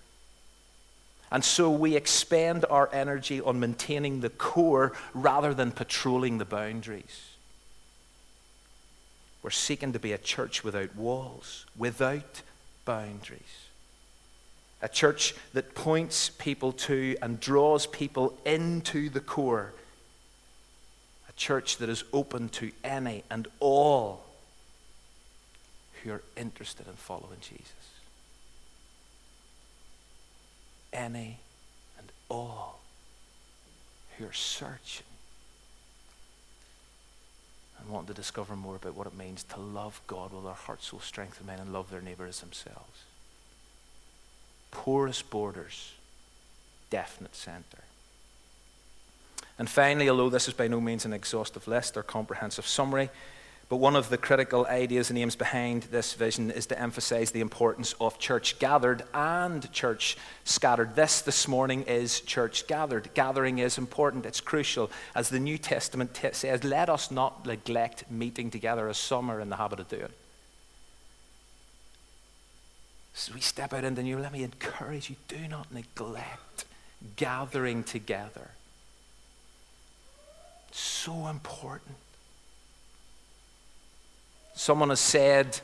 And 1.30 1.44
so 1.44 1.70
we 1.70 1.96
expend 1.96 2.64
our 2.70 2.88
energy 2.92 3.40
on 3.40 3.60
maintaining 3.60 4.20
the 4.20 4.30
core 4.30 4.92
rather 5.12 5.52
than 5.52 5.70
patrolling 5.70 6.38
the 6.38 6.44
boundaries. 6.44 7.30
We're 9.42 9.50
seeking 9.50 9.92
to 9.92 9.98
be 9.98 10.12
a 10.12 10.18
church 10.18 10.64
without 10.64 10.96
walls, 10.96 11.66
without 11.76 12.42
boundaries. 12.84 13.65
A 14.82 14.88
church 14.88 15.34
that 15.54 15.74
points 15.74 16.28
people 16.28 16.72
to 16.72 17.16
and 17.22 17.40
draws 17.40 17.86
people 17.86 18.36
into 18.44 19.08
the 19.08 19.20
core. 19.20 19.72
A 21.28 21.32
church 21.32 21.78
that 21.78 21.88
is 21.88 22.04
open 22.12 22.48
to 22.50 22.72
any 22.84 23.24
and 23.30 23.48
all 23.58 24.24
who 26.02 26.12
are 26.12 26.22
interested 26.36 26.86
in 26.86 26.92
following 26.94 27.38
Jesus. 27.40 27.72
Any 30.92 31.38
and 31.98 32.12
all 32.28 32.80
who 34.18 34.26
are 34.26 34.32
searching 34.32 35.06
and 37.78 37.88
want 37.88 38.06
to 38.08 38.14
discover 38.14 38.56
more 38.56 38.76
about 38.76 38.94
what 38.94 39.06
it 39.06 39.16
means 39.16 39.42
to 39.44 39.60
love 39.60 40.00
God 40.06 40.32
with 40.32 40.44
their 40.44 40.52
heart, 40.52 40.82
soul, 40.82 41.00
strength, 41.00 41.38
and 41.38 41.46
mind, 41.46 41.60
and 41.60 41.72
love 41.72 41.90
their 41.90 42.00
neighbor 42.02 42.26
as 42.26 42.40
themselves 42.40 43.04
porous 44.76 45.22
borders, 45.22 45.94
definite 46.90 47.34
center. 47.34 47.82
And 49.58 49.70
finally, 49.70 50.10
although 50.10 50.28
this 50.28 50.48
is 50.48 50.54
by 50.54 50.68
no 50.68 50.82
means 50.82 51.06
an 51.06 51.14
exhaustive 51.14 51.66
list 51.66 51.96
or 51.96 52.02
comprehensive 52.02 52.66
summary, 52.66 53.08
but 53.70 53.78
one 53.78 53.96
of 53.96 54.10
the 54.10 54.18
critical 54.18 54.66
ideas 54.66 55.08
and 55.08 55.18
aims 55.18 55.34
behind 55.34 55.84
this 55.84 56.12
vision 56.12 56.50
is 56.50 56.66
to 56.66 56.80
emphasize 56.80 57.30
the 57.30 57.40
importance 57.40 57.94
of 58.02 58.18
church 58.18 58.58
gathered 58.58 59.02
and 59.14 59.72
church 59.72 60.18
scattered. 60.44 60.94
This, 60.94 61.22
this 61.22 61.48
morning, 61.48 61.82
is 61.84 62.20
church 62.20 62.66
gathered. 62.66 63.08
Gathering 63.14 63.58
is 63.58 63.78
important, 63.78 64.26
it's 64.26 64.42
crucial. 64.42 64.90
As 65.14 65.30
the 65.30 65.40
New 65.40 65.56
Testament 65.56 66.20
says, 66.32 66.64
let 66.64 66.90
us 66.90 67.10
not 67.10 67.46
neglect 67.46 68.10
meeting 68.10 68.50
together 68.50 68.90
as 68.90 68.98
some 68.98 69.30
are 69.30 69.40
in 69.40 69.48
the 69.48 69.56
habit 69.56 69.80
of 69.80 69.88
doing. 69.88 70.12
As 73.26 73.34
we 73.34 73.40
step 73.40 73.72
out 73.72 73.82
into 73.82 74.02
new, 74.02 74.18
let 74.18 74.32
me 74.32 74.44
encourage 74.44 75.10
you 75.10 75.16
do 75.26 75.48
not 75.48 75.72
neglect 75.72 76.64
gathering 77.16 77.82
together. 77.82 78.50
So 80.70 81.26
important. 81.26 81.96
Someone 84.54 84.90
has 84.90 85.00
said 85.00 85.58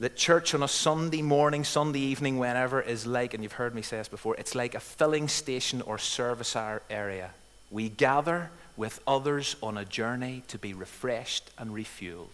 that 0.00 0.16
church 0.16 0.54
on 0.54 0.62
a 0.62 0.68
Sunday 0.68 1.20
morning, 1.20 1.62
Sunday 1.62 2.00
evening, 2.00 2.38
whenever, 2.38 2.80
is 2.80 3.06
like, 3.06 3.34
and 3.34 3.42
you've 3.42 3.52
heard 3.52 3.74
me 3.74 3.82
say 3.82 3.98
this 3.98 4.08
before, 4.08 4.34
it's 4.36 4.54
like 4.54 4.74
a 4.74 4.80
filling 4.80 5.28
station 5.28 5.82
or 5.82 5.98
service 5.98 6.56
area. 6.88 7.30
We 7.70 7.90
gather 7.90 8.50
with 8.76 9.00
others 9.06 9.56
on 9.62 9.76
a 9.76 9.84
journey 9.84 10.42
to 10.48 10.58
be 10.58 10.72
refreshed 10.72 11.50
and 11.58 11.70
refueled. 11.70 12.28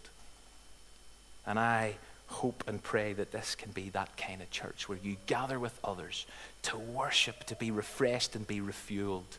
And 1.44 1.58
I 1.58 1.96
hope 2.28 2.62
and 2.66 2.82
pray 2.82 3.12
that 3.14 3.32
this 3.32 3.54
can 3.54 3.72
be 3.72 3.90
that 3.90 4.16
kind 4.16 4.40
of 4.40 4.50
church 4.50 4.88
where 4.88 4.98
you 5.02 5.16
gather 5.26 5.58
with 5.58 5.78
others 5.82 6.26
to 6.62 6.78
worship, 6.78 7.44
to 7.44 7.56
be 7.56 7.70
refreshed 7.70 8.36
and 8.36 8.46
be 8.46 8.60
refueled. 8.60 9.38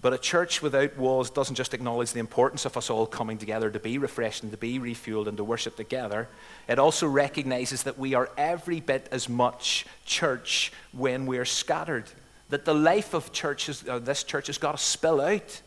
But 0.00 0.12
a 0.12 0.18
church 0.18 0.62
without 0.62 0.96
walls 0.96 1.30
doesn't 1.30 1.54
just 1.54 1.74
acknowledge 1.74 2.12
the 2.12 2.18
importance 2.18 2.64
of 2.64 2.76
us 2.76 2.90
all 2.90 3.06
coming 3.06 3.38
together 3.38 3.70
to 3.70 3.78
be 3.78 3.98
refreshed 3.98 4.42
and 4.42 4.50
to 4.50 4.58
be 4.58 4.80
refueled 4.80 5.28
and 5.28 5.36
to 5.36 5.44
worship 5.44 5.76
together. 5.76 6.28
It 6.68 6.80
also 6.80 7.06
recognizes 7.06 7.84
that 7.84 7.98
we 7.98 8.14
are 8.14 8.28
every 8.36 8.80
bit 8.80 9.08
as 9.12 9.28
much 9.28 9.86
church 10.04 10.72
when 10.90 11.26
we're 11.26 11.44
scattered. 11.44 12.06
That 12.48 12.64
the 12.64 12.74
life 12.74 13.14
of 13.14 13.32
churches, 13.32 13.84
uh, 13.88 14.00
this 14.00 14.24
church 14.24 14.48
has 14.48 14.58
got 14.58 14.72
to 14.72 14.82
spill 14.82 15.20
out. 15.20 15.62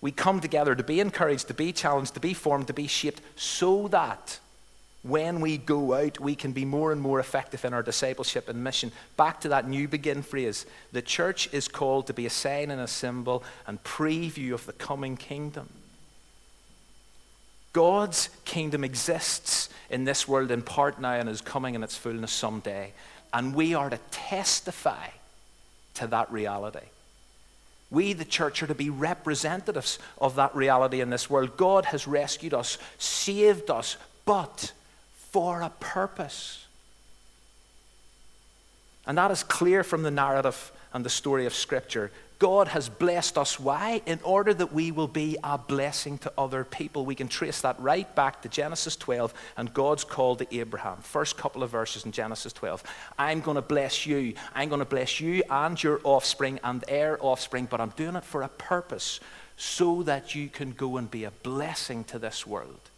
We 0.00 0.12
come 0.12 0.40
together 0.40 0.74
to 0.74 0.82
be 0.82 1.00
encouraged, 1.00 1.48
to 1.48 1.54
be 1.54 1.72
challenged, 1.72 2.14
to 2.14 2.20
be 2.20 2.34
formed, 2.34 2.68
to 2.68 2.72
be 2.72 2.86
shaped, 2.86 3.20
so 3.36 3.88
that 3.88 4.38
when 5.02 5.40
we 5.40 5.56
go 5.56 5.94
out, 5.94 6.20
we 6.20 6.34
can 6.34 6.52
be 6.52 6.64
more 6.64 6.92
and 6.92 7.00
more 7.00 7.20
effective 7.20 7.64
in 7.64 7.72
our 7.72 7.82
discipleship 7.82 8.48
and 8.48 8.62
mission. 8.62 8.92
Back 9.16 9.40
to 9.40 9.48
that 9.48 9.66
Newbigin 9.66 10.24
phrase 10.24 10.66
the 10.92 11.00
church 11.00 11.48
is 11.52 11.68
called 11.68 12.06
to 12.06 12.12
be 12.12 12.26
a 12.26 12.30
sign 12.30 12.70
and 12.70 12.80
a 12.80 12.86
symbol 12.86 13.42
and 13.66 13.82
preview 13.82 14.52
of 14.52 14.66
the 14.66 14.74
coming 14.74 15.16
kingdom. 15.16 15.70
God's 17.72 18.28
kingdom 18.44 18.84
exists 18.84 19.70
in 19.90 20.04
this 20.04 20.26
world 20.26 20.50
in 20.50 20.60
part 20.60 21.00
now 21.00 21.12
and 21.12 21.28
is 21.28 21.40
coming 21.40 21.74
in 21.74 21.82
its 21.82 21.96
fullness 21.96 22.32
someday. 22.32 22.92
And 23.32 23.54
we 23.54 23.74
are 23.74 23.88
to 23.88 23.98
testify 24.10 25.06
to 25.94 26.08
that 26.08 26.30
reality. 26.32 26.86
We, 27.90 28.12
the 28.12 28.24
church, 28.24 28.62
are 28.62 28.68
to 28.68 28.74
be 28.74 28.90
representatives 28.90 29.98
of 30.18 30.36
that 30.36 30.54
reality 30.54 31.00
in 31.00 31.10
this 31.10 31.28
world. 31.28 31.56
God 31.56 31.86
has 31.86 32.06
rescued 32.06 32.54
us, 32.54 32.78
saved 32.98 33.70
us, 33.70 33.96
but 34.24 34.72
for 35.30 35.60
a 35.60 35.70
purpose. 35.80 36.66
And 39.06 39.18
that 39.18 39.30
is 39.30 39.42
clear 39.42 39.82
from 39.82 40.02
the 40.02 40.10
narrative 40.10 40.70
and 40.92 41.04
the 41.04 41.10
story 41.10 41.46
of 41.46 41.54
Scripture. 41.54 42.12
God 42.40 42.68
has 42.68 42.88
blessed 42.88 43.36
us. 43.36 43.60
Why? 43.60 44.00
In 44.06 44.18
order 44.24 44.54
that 44.54 44.72
we 44.72 44.92
will 44.92 45.08
be 45.08 45.36
a 45.44 45.58
blessing 45.58 46.16
to 46.18 46.32
other 46.38 46.64
people. 46.64 47.04
We 47.04 47.14
can 47.14 47.28
trace 47.28 47.60
that 47.60 47.78
right 47.78 48.12
back 48.16 48.40
to 48.42 48.48
Genesis 48.48 48.96
12 48.96 49.34
and 49.58 49.72
God's 49.74 50.04
call 50.04 50.36
to 50.36 50.56
Abraham. 50.56 50.96
First 51.02 51.36
couple 51.36 51.62
of 51.62 51.70
verses 51.70 52.06
in 52.06 52.12
Genesis 52.12 52.54
12. 52.54 52.82
I'm 53.18 53.40
going 53.40 53.56
to 53.56 53.62
bless 53.62 54.06
you. 54.06 54.32
I'm 54.54 54.70
going 54.70 54.78
to 54.78 54.86
bless 54.86 55.20
you 55.20 55.42
and 55.50 55.80
your 55.80 56.00
offspring 56.02 56.58
and 56.64 56.80
their 56.80 57.22
offspring, 57.22 57.66
but 57.70 57.78
I'm 57.78 57.90
doing 57.90 58.16
it 58.16 58.24
for 58.24 58.40
a 58.40 58.48
purpose 58.48 59.20
so 59.58 60.02
that 60.04 60.34
you 60.34 60.48
can 60.48 60.72
go 60.72 60.96
and 60.96 61.10
be 61.10 61.24
a 61.24 61.30
blessing 61.30 62.04
to 62.04 62.18
this 62.18 62.46
world. 62.46 62.89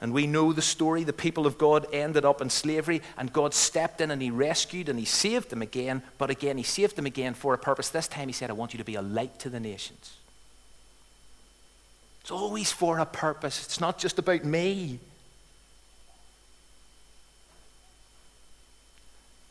And 0.00 0.12
we 0.12 0.26
know 0.26 0.52
the 0.52 0.62
story. 0.62 1.02
The 1.02 1.12
people 1.12 1.46
of 1.46 1.58
God 1.58 1.86
ended 1.92 2.24
up 2.24 2.40
in 2.40 2.50
slavery, 2.50 3.02
and 3.16 3.32
God 3.32 3.52
stepped 3.52 4.00
in 4.00 4.10
and 4.10 4.22
He 4.22 4.30
rescued 4.30 4.88
and 4.88 4.98
He 4.98 5.04
saved 5.04 5.50
them 5.50 5.62
again. 5.62 6.02
But 6.18 6.30
again, 6.30 6.56
He 6.56 6.62
saved 6.62 6.96
them 6.96 7.06
again 7.06 7.34
for 7.34 7.52
a 7.54 7.58
purpose. 7.58 7.88
This 7.88 8.08
time 8.08 8.28
He 8.28 8.32
said, 8.32 8.50
I 8.50 8.54
want 8.54 8.72
you 8.74 8.78
to 8.78 8.84
be 8.84 8.94
a 8.94 9.02
light 9.02 9.38
to 9.40 9.50
the 9.50 9.60
nations. 9.60 10.14
It's 12.20 12.30
always 12.30 12.70
for 12.70 12.98
a 12.98 13.06
purpose. 13.06 13.64
It's 13.64 13.80
not 13.80 13.98
just 13.98 14.18
about 14.18 14.44
me. 14.44 15.00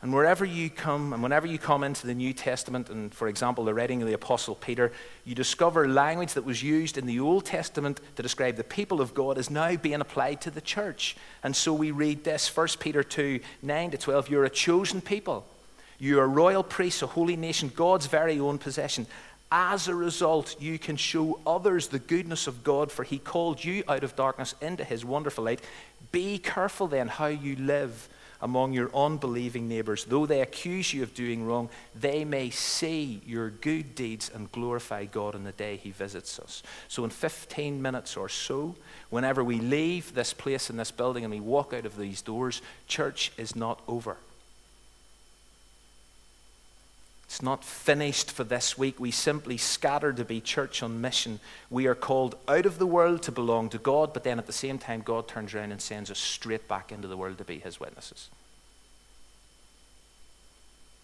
And 0.00 0.14
wherever 0.14 0.44
you 0.44 0.70
come, 0.70 1.12
and 1.12 1.24
whenever 1.24 1.48
you 1.48 1.58
come 1.58 1.82
into 1.82 2.06
the 2.06 2.14
New 2.14 2.32
Testament, 2.32 2.88
and 2.88 3.12
for 3.12 3.26
example, 3.26 3.64
the 3.64 3.74
writing 3.74 4.00
of 4.00 4.06
the 4.06 4.14
Apostle 4.14 4.54
Peter, 4.54 4.92
you 5.24 5.34
discover 5.34 5.88
language 5.88 6.34
that 6.34 6.44
was 6.44 6.62
used 6.62 6.96
in 6.98 7.06
the 7.06 7.18
Old 7.18 7.44
Testament 7.44 8.00
to 8.14 8.22
describe 8.22 8.54
the 8.54 8.62
people 8.62 9.00
of 9.00 9.12
God 9.12 9.38
is 9.38 9.50
now 9.50 9.74
being 9.74 10.00
applied 10.00 10.40
to 10.42 10.52
the 10.52 10.60
church. 10.60 11.16
And 11.42 11.54
so 11.54 11.72
we 11.74 11.90
read 11.90 12.22
this 12.22 12.54
1 12.56 12.68
Peter 12.78 13.02
2 13.02 13.40
9 13.62 13.90
to 13.90 13.98
12. 13.98 14.28
You're 14.28 14.44
a 14.44 14.50
chosen 14.50 15.00
people, 15.00 15.44
you're 15.98 16.22
a 16.22 16.28
royal 16.28 16.62
priest, 16.62 17.02
a 17.02 17.08
holy 17.08 17.36
nation, 17.36 17.72
God's 17.74 18.06
very 18.06 18.38
own 18.38 18.58
possession. 18.58 19.06
As 19.50 19.88
a 19.88 19.94
result, 19.94 20.60
you 20.60 20.78
can 20.78 20.96
show 20.96 21.40
others 21.44 21.88
the 21.88 21.98
goodness 21.98 22.46
of 22.46 22.62
God, 22.62 22.92
for 22.92 23.02
He 23.02 23.18
called 23.18 23.64
you 23.64 23.82
out 23.88 24.04
of 24.04 24.14
darkness 24.14 24.54
into 24.60 24.84
His 24.84 25.04
wonderful 25.04 25.42
light. 25.42 25.62
Be 26.12 26.38
careful 26.38 26.86
then 26.86 27.08
how 27.08 27.26
you 27.26 27.56
live 27.56 28.08
among 28.40 28.72
your 28.72 28.94
unbelieving 28.94 29.68
neighbors. 29.68 30.04
Though 30.04 30.26
they 30.26 30.40
accuse 30.40 30.92
you 30.92 31.02
of 31.02 31.14
doing 31.14 31.44
wrong, 31.44 31.68
they 31.94 32.24
may 32.24 32.50
see 32.50 33.20
your 33.26 33.50
good 33.50 33.94
deeds 33.94 34.30
and 34.32 34.50
glorify 34.52 35.04
God 35.06 35.34
on 35.34 35.44
the 35.44 35.52
day 35.52 35.76
He 35.76 35.90
visits 35.90 36.38
us. 36.38 36.62
So, 36.88 37.04
in 37.04 37.10
15 37.10 37.80
minutes 37.80 38.16
or 38.16 38.28
so, 38.28 38.76
whenever 39.10 39.42
we 39.42 39.58
leave 39.58 40.14
this 40.14 40.32
place 40.32 40.70
in 40.70 40.76
this 40.76 40.90
building 40.90 41.24
and 41.24 41.32
we 41.32 41.40
walk 41.40 41.72
out 41.72 41.86
of 41.86 41.96
these 41.96 42.22
doors, 42.22 42.62
church 42.86 43.32
is 43.36 43.56
not 43.56 43.80
over. 43.88 44.16
It's 47.28 47.42
not 47.42 47.62
finished 47.62 48.30
for 48.30 48.42
this 48.42 48.78
week. 48.78 48.98
We 48.98 49.10
simply 49.10 49.58
scatter 49.58 50.14
to 50.14 50.24
be 50.24 50.40
church 50.40 50.82
on 50.82 51.02
mission. 51.02 51.40
We 51.68 51.86
are 51.86 51.94
called 51.94 52.36
out 52.48 52.64
of 52.64 52.78
the 52.78 52.86
world 52.86 53.22
to 53.24 53.32
belong 53.32 53.68
to 53.68 53.78
God, 53.78 54.14
but 54.14 54.24
then 54.24 54.38
at 54.38 54.46
the 54.46 54.52
same 54.52 54.78
time, 54.78 55.02
God 55.02 55.28
turns 55.28 55.54
around 55.54 55.70
and 55.70 55.80
sends 55.80 56.10
us 56.10 56.18
straight 56.18 56.66
back 56.68 56.90
into 56.90 57.06
the 57.06 57.18
world 57.18 57.36
to 57.36 57.44
be 57.44 57.58
his 57.58 57.78
witnesses. 57.78 58.30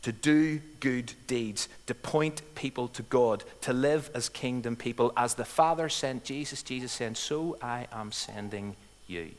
To 0.01 0.12
do 0.12 0.62
good 0.81 1.12
deeds, 1.27 1.68
to 1.87 1.94
point 1.94 2.40
people 2.55 2.88
to 2.88 3.03
God, 3.03 3.44
to 3.61 3.75
live 3.75 4.11
as 4.14 4.31
kingdom 4.31 4.77
people. 4.77 5.12
As 5.18 5.35
the 5.35 5.44
Father 5.44 5.90
sent 5.90 6.25
Jesus, 6.25 6.62
Jesus 6.62 6.92
sent, 6.92 7.18
So 7.18 7.59
I 7.61 7.87
am 7.92 8.12
sending 8.12 8.77
you. 9.07 9.33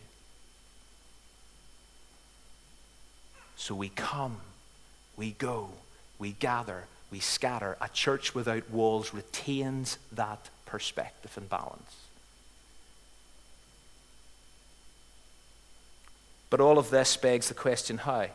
So 3.55 3.73
we 3.73 3.89
come, 3.89 4.37
we 5.17 5.31
go 5.31 5.71
we 6.19 6.33
gather, 6.33 6.85
we 7.11 7.19
scatter. 7.19 7.77
A 7.81 7.89
church 7.89 8.33
without 8.33 8.69
walls 8.69 9.13
retains 9.13 9.97
that 10.11 10.49
perspective 10.65 11.31
and 11.37 11.49
balance. 11.49 11.95
But 16.49 16.61
all 16.61 16.77
of 16.77 16.89
this 16.89 17.17
begs 17.17 17.49
the 17.49 17.53
question 17.53 17.97
how? 17.97 18.27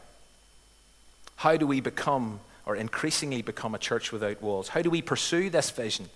How 1.37 1.57
do 1.57 1.67
we 1.67 1.81
become, 1.81 2.41
or 2.67 2.77
increasingly 2.77 3.41
become, 3.41 3.75
a 3.75 3.79
church 3.79 4.13
without 4.13 4.43
walls? 4.43 4.69
How 4.69 4.83
do 4.83 4.91
we 4.91 5.01
pursue 5.01 5.49
this 5.49 5.71
vision? 5.71 6.11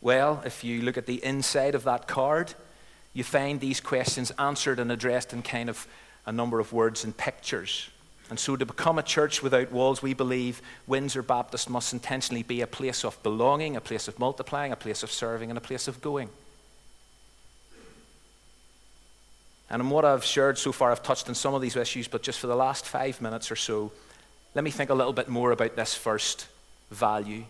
Well, 0.00 0.42
if 0.44 0.64
you 0.64 0.82
look 0.82 0.96
at 0.96 1.06
the 1.06 1.24
inside 1.24 1.74
of 1.74 1.84
that 1.84 2.08
card, 2.08 2.54
you 3.12 3.22
find 3.22 3.60
these 3.60 3.80
questions 3.80 4.32
answered 4.32 4.80
and 4.80 4.90
addressed 4.90 5.32
in 5.32 5.42
kind 5.42 5.68
of 5.68 5.86
a 6.26 6.32
number 6.32 6.58
of 6.58 6.72
words 6.72 7.04
and 7.04 7.16
pictures. 7.16 7.88
And 8.30 8.38
so, 8.38 8.56
to 8.56 8.64
become 8.64 8.96
a 8.96 9.02
church 9.02 9.42
without 9.42 9.72
walls, 9.72 10.02
we 10.02 10.14
believe 10.14 10.62
Windsor 10.86 11.22
Baptist 11.22 11.68
must 11.68 11.92
intentionally 11.92 12.44
be 12.44 12.60
a 12.60 12.66
place 12.66 13.04
of 13.04 13.20
belonging, 13.24 13.74
a 13.74 13.80
place 13.80 14.06
of 14.06 14.20
multiplying, 14.20 14.70
a 14.70 14.76
place 14.76 15.02
of 15.02 15.10
serving, 15.10 15.50
and 15.50 15.58
a 15.58 15.60
place 15.60 15.88
of 15.88 16.00
going. 16.00 16.28
And 19.68 19.82
in 19.82 19.90
what 19.90 20.04
I've 20.04 20.24
shared 20.24 20.58
so 20.58 20.70
far, 20.70 20.92
I've 20.92 21.02
touched 21.02 21.28
on 21.28 21.34
some 21.34 21.54
of 21.54 21.62
these 21.62 21.76
issues, 21.76 22.06
but 22.06 22.22
just 22.22 22.38
for 22.38 22.46
the 22.46 22.56
last 22.56 22.86
five 22.86 23.20
minutes 23.20 23.50
or 23.50 23.56
so, 23.56 23.90
let 24.54 24.64
me 24.64 24.70
think 24.70 24.90
a 24.90 24.94
little 24.94 25.12
bit 25.12 25.28
more 25.28 25.50
about 25.50 25.74
this 25.74 25.94
first 25.94 26.46
value 26.90 27.44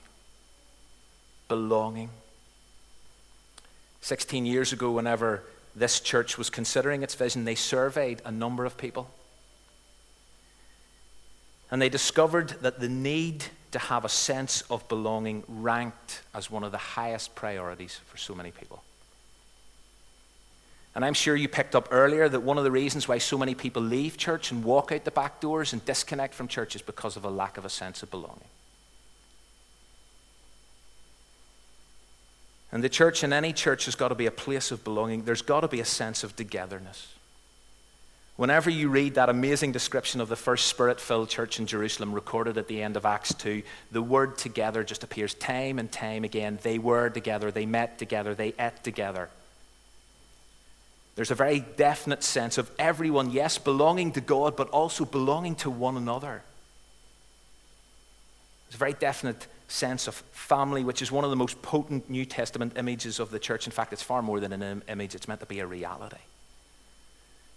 belonging. 1.49 2.09
16 4.01 4.47
years 4.47 4.73
ago, 4.73 4.93
whenever 4.93 5.43
this 5.77 6.01
church 6.01 6.39
was 6.39 6.49
considering 6.49 7.03
its 7.03 7.15
vision, 7.15 7.45
they 7.45 7.55
surveyed 7.55 8.23
a 8.25 8.31
number 8.31 8.65
of 8.65 8.79
people. 8.79 9.11
And 11.71 11.81
they 11.81 11.89
discovered 11.89 12.51
that 12.63 12.81
the 12.81 12.89
need 12.89 13.45
to 13.71 13.79
have 13.79 14.05
a 14.05 14.09
sense 14.09 14.63
of 14.63 14.87
belonging 14.89 15.45
ranked 15.47 16.23
as 16.35 16.51
one 16.51 16.65
of 16.65 16.73
the 16.73 16.79
highest 16.79 17.35
priorities 17.35 18.01
for 18.07 18.17
so 18.17 18.35
many 18.35 18.51
people. 18.51 18.83
And 20.95 21.05
I'm 21.05 21.15
sure 21.15 21.37
you 21.37 21.49
picked 21.49 21.77
up 21.77 21.89
earlier 21.93 22.29
that 22.29 22.41
one 22.41 22.59
of 22.59 22.65
the 22.65 22.71
reasons 22.71 23.07
why 23.07 23.19
so 23.19 23.39
many 23.39 23.55
people 23.55 23.81
leave 23.81 24.17
church 24.17 24.51
and 24.51 24.65
walk 24.65 24.91
out 24.91 25.05
the 25.05 25.13
back 25.13 25.41
doors 25.41 25.73
and 25.73 25.85
disconnect 25.85 26.35
from 26.35 26.49
church 26.49 26.75
is 26.75 26.83
because 26.83 27.17
of 27.17 27.25
a 27.25 27.31
lack 27.31 27.57
of 27.57 27.65
a 27.65 27.71
sense 27.71 28.03
of 28.03 28.11
belonging. 28.11 28.49
And 32.73 32.83
the 32.83 32.89
church, 32.89 33.23
in 33.25 33.33
any 33.33 33.53
church, 33.53 33.85
has 33.87 33.95
got 33.95 34.09
to 34.09 34.15
be 34.15 34.27
a 34.27 34.33
place 34.33 34.71
of 34.71 34.83
belonging. 34.83 35.25
There's 35.25 35.43
got 35.43 35.61
to 35.61 35.69
be 35.69 35.81
a 35.81 35.85
sense 35.85 36.25
of 36.25 36.35
togetherness. 36.35 37.09
Whenever 38.41 38.71
you 38.71 38.89
read 38.89 39.17
that 39.17 39.29
amazing 39.29 39.71
description 39.71 40.19
of 40.19 40.31
the 40.31 40.35
first 40.35 40.67
spirit 40.69 40.99
filled 40.99 41.29
church 41.29 41.59
in 41.59 41.67
Jerusalem 41.67 42.15
recorded 42.15 42.57
at 42.57 42.69
the 42.69 42.83
end 42.83 42.97
of 42.97 43.05
Acts 43.05 43.35
2, 43.35 43.63
the 43.93 44.01
word 44.01 44.39
together 44.39 44.83
just 44.83 45.05
appears 45.05 45.35
time 45.35 45.79
and 45.79 45.93
time 45.93 46.25
again. 46.25 46.59
They 46.63 46.79
were 46.79 47.11
together, 47.11 47.51
they 47.51 47.67
met 47.67 47.99
together, 47.99 48.35
they 48.35 48.55
ate 48.59 48.83
together. 48.83 49.29
There's 51.17 51.31
a 51.31 51.35
very 51.35 51.61
definite 51.77 52.23
sense 52.23 52.57
of 52.57 52.71
everyone, 52.79 53.31
yes, 53.31 53.59
belonging 53.59 54.13
to 54.13 54.23
God, 54.23 54.57
but 54.57 54.71
also 54.71 55.05
belonging 55.05 55.57
to 55.57 55.69
one 55.69 55.99
another. 55.99 56.41
There's 58.69 58.77
a 58.77 58.79
very 58.79 58.95
definite 58.95 59.49
sense 59.69 60.09
of 60.09 60.15
family, 60.33 60.83
which 60.83 61.03
is 61.03 61.13
one 61.13 61.25
of 61.25 61.31
the 61.31 61.37
most 61.37 61.61
potent 61.61 62.09
New 62.09 62.25
Testament 62.25 62.79
images 62.79 63.21
of 63.21 63.33
the 63.33 63.39
church. 63.39 63.67
In 63.67 63.73
fact, 63.73 63.93
it's 63.93 64.03
far 64.03 64.23
more 64.23 64.41
than 64.41 64.55
an 64.55 64.83
image, 64.89 65.15
it's 65.15 65.29
meant 65.29 65.41
to 65.41 65.47
be 65.47 65.59
a 65.59 65.67
reality. 65.67 66.17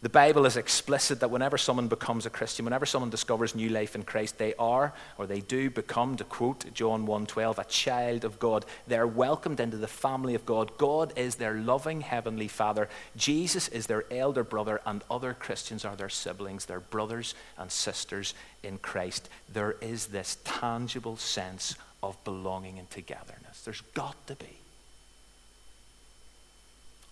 The 0.03 0.09
Bible 0.09 0.45
is 0.45 0.57
explicit 0.57 1.21
that 1.21 1.31
whenever 1.31 1.57
someone 1.57 1.87
becomes 1.87 2.25
a 2.25 2.29
Christian, 2.29 2.65
whenever 2.65 2.85
someone 2.85 3.09
discovers 3.09 3.55
new 3.55 3.69
life 3.69 3.95
in 3.95 4.03
Christ, 4.03 4.37
they 4.37 4.53
are 4.55 4.93
or 5.17 5.25
they 5.25 5.39
do 5.39 5.69
become, 5.69 6.17
to 6.17 6.25
quote 6.25 6.73
John 6.73 7.07
1:12, 7.07 7.57
a 7.57 7.63
child 7.63 8.25
of 8.25 8.37
God. 8.37 8.65
They're 8.85 9.07
welcomed 9.07 9.61
into 9.61 9.77
the 9.77 9.87
family 9.87 10.35
of 10.35 10.45
God. 10.45 10.77
God 10.77 11.13
is 11.15 11.35
their 11.35 11.53
loving 11.53 12.01
heavenly 12.01 12.49
Father. 12.49 12.89
Jesus 13.15 13.69
is 13.69 13.87
their 13.87 14.03
elder 14.11 14.43
brother, 14.43 14.81
and 14.85 15.05
other 15.09 15.33
Christians 15.33 15.85
are 15.85 15.95
their 15.95 16.09
siblings, 16.09 16.65
their 16.65 16.81
brothers 16.81 17.33
and 17.57 17.71
sisters 17.71 18.33
in 18.61 18.79
Christ. 18.79 19.29
There 19.47 19.77
is 19.79 20.07
this 20.07 20.35
tangible 20.43 21.15
sense 21.15 21.75
of 22.01 22.21
belonging 22.25 22.77
and 22.77 22.91
togetherness. 22.91 23.61
There's 23.61 23.79
got 23.93 24.27
to 24.27 24.35
be. 24.35 24.62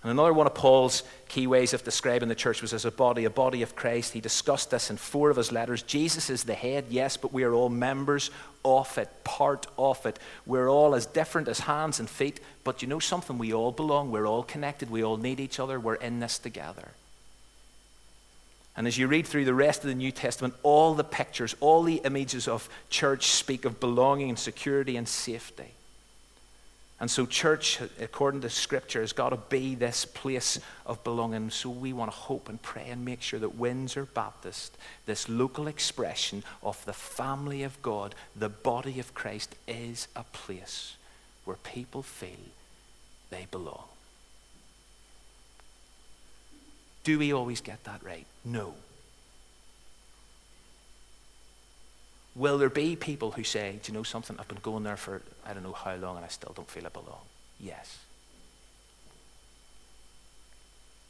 And 0.03 0.09
another 0.09 0.33
one 0.33 0.47
of 0.47 0.55
Paul's 0.55 1.03
key 1.29 1.45
ways 1.45 1.73
of 1.73 1.83
describing 1.83 2.27
the 2.27 2.35
church 2.35 2.61
was 2.63 2.73
as 2.73 2.85
a 2.85 2.91
body, 2.91 3.25
a 3.25 3.29
body 3.29 3.61
of 3.61 3.75
Christ. 3.75 4.13
He 4.13 4.19
discussed 4.19 4.71
this 4.71 4.89
in 4.89 4.97
four 4.97 5.29
of 5.29 5.37
his 5.37 5.51
letters. 5.51 5.83
Jesus 5.83 6.31
is 6.31 6.43
the 6.43 6.55
head, 6.55 6.85
yes, 6.89 7.17
but 7.17 7.31
we 7.31 7.43
are 7.43 7.53
all 7.53 7.69
members 7.69 8.31
of 8.65 8.97
it, 8.97 9.09
part 9.23 9.67
of 9.77 10.03
it. 10.07 10.17
We're 10.47 10.69
all 10.69 10.95
as 10.95 11.05
different 11.05 11.47
as 11.47 11.59
hands 11.59 11.99
and 11.99 12.09
feet, 12.09 12.39
but 12.63 12.81
you 12.81 12.87
know 12.87 12.97
something? 12.97 13.37
We 13.37 13.53
all 13.53 13.71
belong. 13.71 14.11
We're 14.11 14.27
all 14.27 14.41
connected. 14.41 14.89
We 14.89 15.03
all 15.03 15.17
need 15.17 15.39
each 15.39 15.59
other. 15.59 15.79
We're 15.79 15.95
in 15.95 16.19
this 16.19 16.39
together. 16.39 16.89
And 18.75 18.87
as 18.87 18.97
you 18.97 19.07
read 19.07 19.27
through 19.27 19.45
the 19.45 19.53
rest 19.53 19.83
of 19.83 19.89
the 19.89 19.95
New 19.95 20.11
Testament, 20.11 20.55
all 20.63 20.95
the 20.95 21.03
pictures, 21.03 21.55
all 21.59 21.83
the 21.83 22.01
images 22.05 22.47
of 22.47 22.69
church 22.89 23.27
speak 23.27 23.65
of 23.65 23.79
belonging 23.79 24.29
and 24.29 24.39
security 24.39 24.97
and 24.97 25.07
safety. 25.07 25.73
And 27.01 27.09
so, 27.09 27.25
church, 27.25 27.79
according 27.99 28.41
to 28.41 28.49
Scripture, 28.51 29.01
has 29.01 29.11
got 29.11 29.29
to 29.29 29.37
be 29.49 29.73
this 29.73 30.05
place 30.05 30.59
of 30.85 31.03
belonging. 31.03 31.49
So, 31.49 31.71
we 31.71 31.93
want 31.93 32.11
to 32.11 32.15
hope 32.15 32.47
and 32.47 32.61
pray 32.61 32.89
and 32.89 33.03
make 33.03 33.23
sure 33.23 33.39
that 33.39 33.55
Windsor 33.55 34.05
Baptist, 34.05 34.77
this 35.07 35.27
local 35.27 35.65
expression 35.65 36.43
of 36.61 36.85
the 36.85 36.93
family 36.93 37.63
of 37.63 37.81
God, 37.81 38.13
the 38.35 38.49
body 38.49 38.99
of 38.99 39.15
Christ, 39.15 39.55
is 39.67 40.09
a 40.15 40.23
place 40.25 40.95
where 41.43 41.57
people 41.57 42.03
feel 42.03 42.37
they 43.31 43.47
belong. 43.49 43.85
Do 47.03 47.17
we 47.17 47.33
always 47.33 47.61
get 47.61 47.83
that 47.85 48.03
right? 48.03 48.27
No. 48.45 48.75
Will 52.35 52.57
there 52.57 52.69
be 52.69 52.95
people 52.95 53.31
who 53.31 53.43
say, 53.43 53.79
Do 53.83 53.91
you 53.91 53.97
know 53.97 54.03
something? 54.03 54.37
I've 54.39 54.47
been 54.47 54.59
going 54.61 54.83
there 54.83 54.97
for 54.97 55.21
I 55.45 55.53
don't 55.53 55.63
know 55.63 55.73
how 55.73 55.95
long 55.95 56.15
and 56.15 56.25
I 56.25 56.29
still 56.29 56.53
don't 56.55 56.69
feel 56.69 56.85
I 56.85 56.89
belong? 56.89 57.21
Yes. 57.59 57.99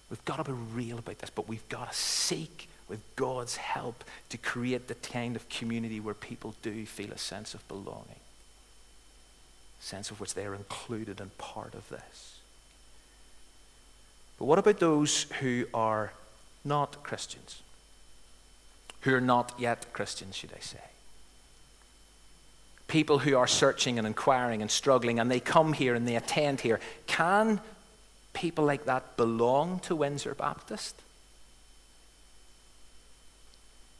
We've 0.09 0.25
got 0.25 0.37
to 0.37 0.43
be 0.43 0.51
real 0.51 0.99
about 0.99 1.19
this, 1.19 1.29
but 1.29 1.47
we've 1.47 1.67
got 1.69 1.91
to 1.91 1.97
seek 1.97 2.67
with 2.89 2.99
God's 3.15 3.55
help 3.55 4.03
to 4.29 4.37
create 4.37 4.89
the 4.89 4.95
kind 4.95 5.37
of 5.37 5.47
community 5.47 6.01
where 6.01 6.13
people 6.13 6.53
do 6.61 6.85
feel 6.85 7.11
a 7.11 7.17
sense 7.17 7.53
of 7.53 7.65
belonging, 7.69 8.19
a 9.79 9.83
sense 9.83 10.11
of 10.11 10.19
which 10.19 10.33
they 10.33 10.45
are 10.45 10.53
included 10.53 11.21
and 11.21 11.37
part 11.37 11.73
of 11.73 11.87
this. 11.87 12.39
But 14.37 14.45
what 14.45 14.59
about 14.59 14.79
those 14.79 15.23
who 15.39 15.67
are 15.73 16.11
not 16.65 17.01
Christians? 17.03 17.61
Who 19.01 19.15
are 19.15 19.21
not 19.21 19.53
yet 19.57 19.93
Christians, 19.93 20.35
should 20.35 20.51
I 20.53 20.59
say? 20.59 20.90
People 22.91 23.19
who 23.19 23.37
are 23.37 23.47
searching 23.47 23.97
and 23.97 24.05
inquiring 24.05 24.61
and 24.61 24.69
struggling, 24.69 25.17
and 25.17 25.31
they 25.31 25.39
come 25.39 25.71
here 25.71 25.95
and 25.95 26.05
they 26.05 26.17
attend 26.17 26.59
here. 26.59 26.79
Can 27.07 27.61
people 28.33 28.65
like 28.65 28.85
that 28.85 29.15
belong 29.15 29.79
to 29.79 29.95
Windsor 29.95 30.35
Baptist? 30.35 31.01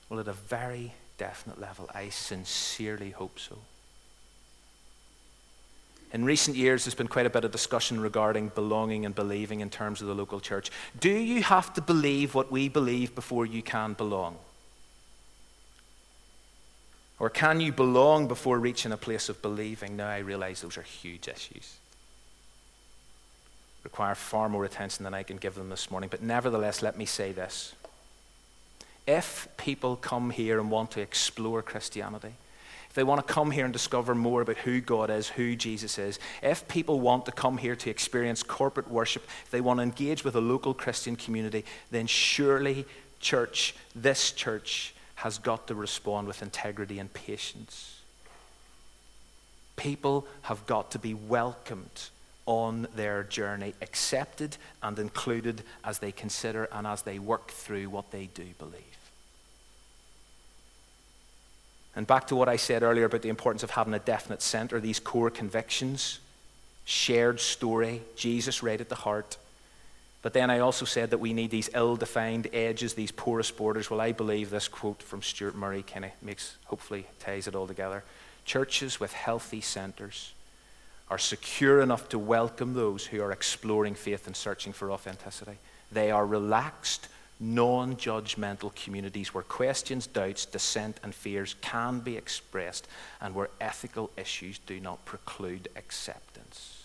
Well, 0.10 0.20
at 0.20 0.28
a 0.28 0.34
very 0.34 0.92
definite 1.18 1.60
level, 1.60 1.90
I 1.96 2.10
sincerely 2.10 3.12
hope 3.12 3.40
so. 3.40 3.58
In 6.12 6.26
recent 6.26 6.58
years, 6.58 6.84
there's 6.84 6.94
been 6.94 7.08
quite 7.08 7.26
a 7.26 7.30
bit 7.30 7.46
of 7.46 7.52
discussion 7.54 8.02
regarding 8.02 8.50
belonging 8.50 9.06
and 9.06 9.16
believing 9.16 9.62
in 9.62 9.70
terms 9.70 10.02
of 10.02 10.08
the 10.08 10.14
local 10.14 10.42
church. 10.42 10.70
Do 11.00 11.10
you 11.10 11.42
have 11.44 11.74
to 11.76 11.82
believe 11.82 12.36
what 12.36 12.52
we 12.52 12.68
believe 12.68 13.16
before 13.16 13.46
you 13.46 13.62
can 13.62 13.94
belong? 13.94 14.38
Or 17.22 17.30
can 17.30 17.62
you 17.62 17.72
belong 17.72 18.28
before 18.28 18.58
reaching 18.58 18.92
a 18.92 18.98
place 18.98 19.30
of 19.30 19.44
believing? 19.44 19.96
Now 19.96 20.08
I 20.08 20.18
realize 20.18 20.62
those 20.62 20.76
are 20.76 20.82
huge 20.82 21.28
issues. 21.28 21.76
Require 23.84 24.16
far 24.16 24.50
more 24.50 24.66
attention 24.66 25.04
than 25.04 25.14
I 25.14 25.22
can 25.22 25.38
give 25.38 25.54
them 25.54 25.70
this 25.70 25.92
morning. 25.92 26.10
But 26.10 26.24
nevertheless, 26.24 26.82
let 26.82 26.98
me 26.98 27.06
say 27.06 27.32
this. 27.32 27.76
If 29.06 29.48
people 29.58 29.98
come 29.98 30.32
here 30.32 30.60
and 30.60 30.72
want 30.72 30.90
to 30.92 31.02
explore 31.02 31.62
Christianity, 31.62 32.34
if 32.90 32.96
they 32.96 33.04
want 33.04 33.26
to 33.26 33.32
come 33.32 33.52
here 33.52 33.66
and 33.66 33.74
discover 33.74 34.16
more 34.16 34.42
about 34.42 34.58
who 34.58 34.82
God 34.82 35.12
is, 35.12 35.28
who 35.28 35.56
Jesus 35.56 36.00
is, 36.00 36.18
if 36.42 36.68
people 36.68 37.00
want 37.00 37.28
to 37.28 37.32
come 37.32 37.60
here 37.60 37.76
to 37.76 37.90
experience 37.92 38.42
corporate 38.42 38.90
worship, 38.90 39.26
if 39.46 39.52
they 39.52 39.62
want 39.62 39.78
to 39.78 39.84
engage 39.84 40.24
with 40.24 40.36
a 40.36 40.42
local 40.42 40.74
Christian 40.74 41.16
community, 41.16 41.66
then 41.92 42.08
surely, 42.08 42.84
church, 43.20 43.76
this 43.94 44.32
church, 44.32 44.96
has 45.22 45.38
got 45.38 45.68
to 45.68 45.76
respond 45.76 46.26
with 46.26 46.42
integrity 46.42 46.98
and 46.98 47.14
patience. 47.14 48.00
People 49.76 50.26
have 50.42 50.66
got 50.66 50.90
to 50.92 51.00
be 51.00 51.14
welcomed 51.14 52.10
on 52.48 52.88
their 52.96 53.22
journey, 53.22 53.76
accepted 53.84 54.58
and 54.82 54.98
included 54.98 55.62
as 55.84 56.00
they 56.00 56.12
consider 56.12 56.64
and 56.72 56.88
as 56.88 57.04
they 57.04 57.20
work 57.20 57.52
through 57.52 57.88
what 57.88 58.10
they 58.10 58.30
do 58.34 58.46
believe. 58.58 58.82
And 61.96 62.08
back 62.08 62.26
to 62.28 62.36
what 62.36 62.50
I 62.50 62.56
said 62.56 62.82
earlier 62.82 63.06
about 63.06 63.22
the 63.22 63.30
importance 63.30 63.62
of 63.62 63.70
having 63.70 63.94
a 63.94 64.00
definite 64.00 64.42
center, 64.42 64.80
these 64.80 65.00
core 65.00 65.30
convictions, 65.30 66.20
shared 66.84 67.40
story, 67.40 68.02
Jesus 68.16 68.64
right 68.64 68.82
at 68.82 68.90
the 68.90 68.96
heart, 68.96 69.38
but 70.22 70.34
then 70.34 70.52
I 70.52 70.60
also 70.60 70.86
said 70.86 71.10
that 71.10 71.18
we 71.18 71.34
need 71.34 71.50
these 71.50 71.70
ill 71.74 71.96
defined 71.96 72.48
edges, 72.54 72.94
these 72.94 73.12
porous 73.12 73.50
borders. 73.50 73.90
Well, 73.90 74.02
I 74.02 74.12
believe 74.12 74.52
this 74.52 74.68
quote 74.68 75.02
from 75.02 75.24
Stuart 75.24 75.56
Murray 75.56 75.84
kind 75.84 76.06
of 76.06 76.12
makes, 76.22 76.58
hopefully, 76.66 77.08
ties 77.20 77.48
it 77.48 77.56
all 77.56 77.66
together. 77.66 78.04
Churches 78.46 79.00
with 79.00 79.14
healthy 79.14 79.62
centers 79.62 80.34
are 81.10 81.18
secure 81.18 81.82
enough 81.82 82.08
to 82.10 82.20
welcome 82.20 82.74
those 82.74 83.06
who 83.08 83.22
are 83.22 83.32
exploring 83.32 83.96
faith 83.96 84.28
and 84.28 84.36
searching 84.36 84.74
for 84.74 84.92
authenticity. 84.92 85.58
They 85.92 86.12
are 86.12 86.26
relaxed, 86.26 87.08
non 87.40 87.96
judgmental 87.96 88.74
communities 88.76 89.34
where 89.34 89.44
questions, 89.44 90.06
doubts, 90.06 90.46
dissent, 90.46 91.00
and 91.04 91.14
fears 91.14 91.56
can 91.62 92.00
be 92.00 92.16
expressed 92.16 92.88
and 93.20 93.34
where 93.34 93.50
ethical 93.60 94.12
issues 94.16 94.60
do 94.60 94.80
not 94.80 95.04
preclude 95.04 95.68
acceptance. 95.76 96.81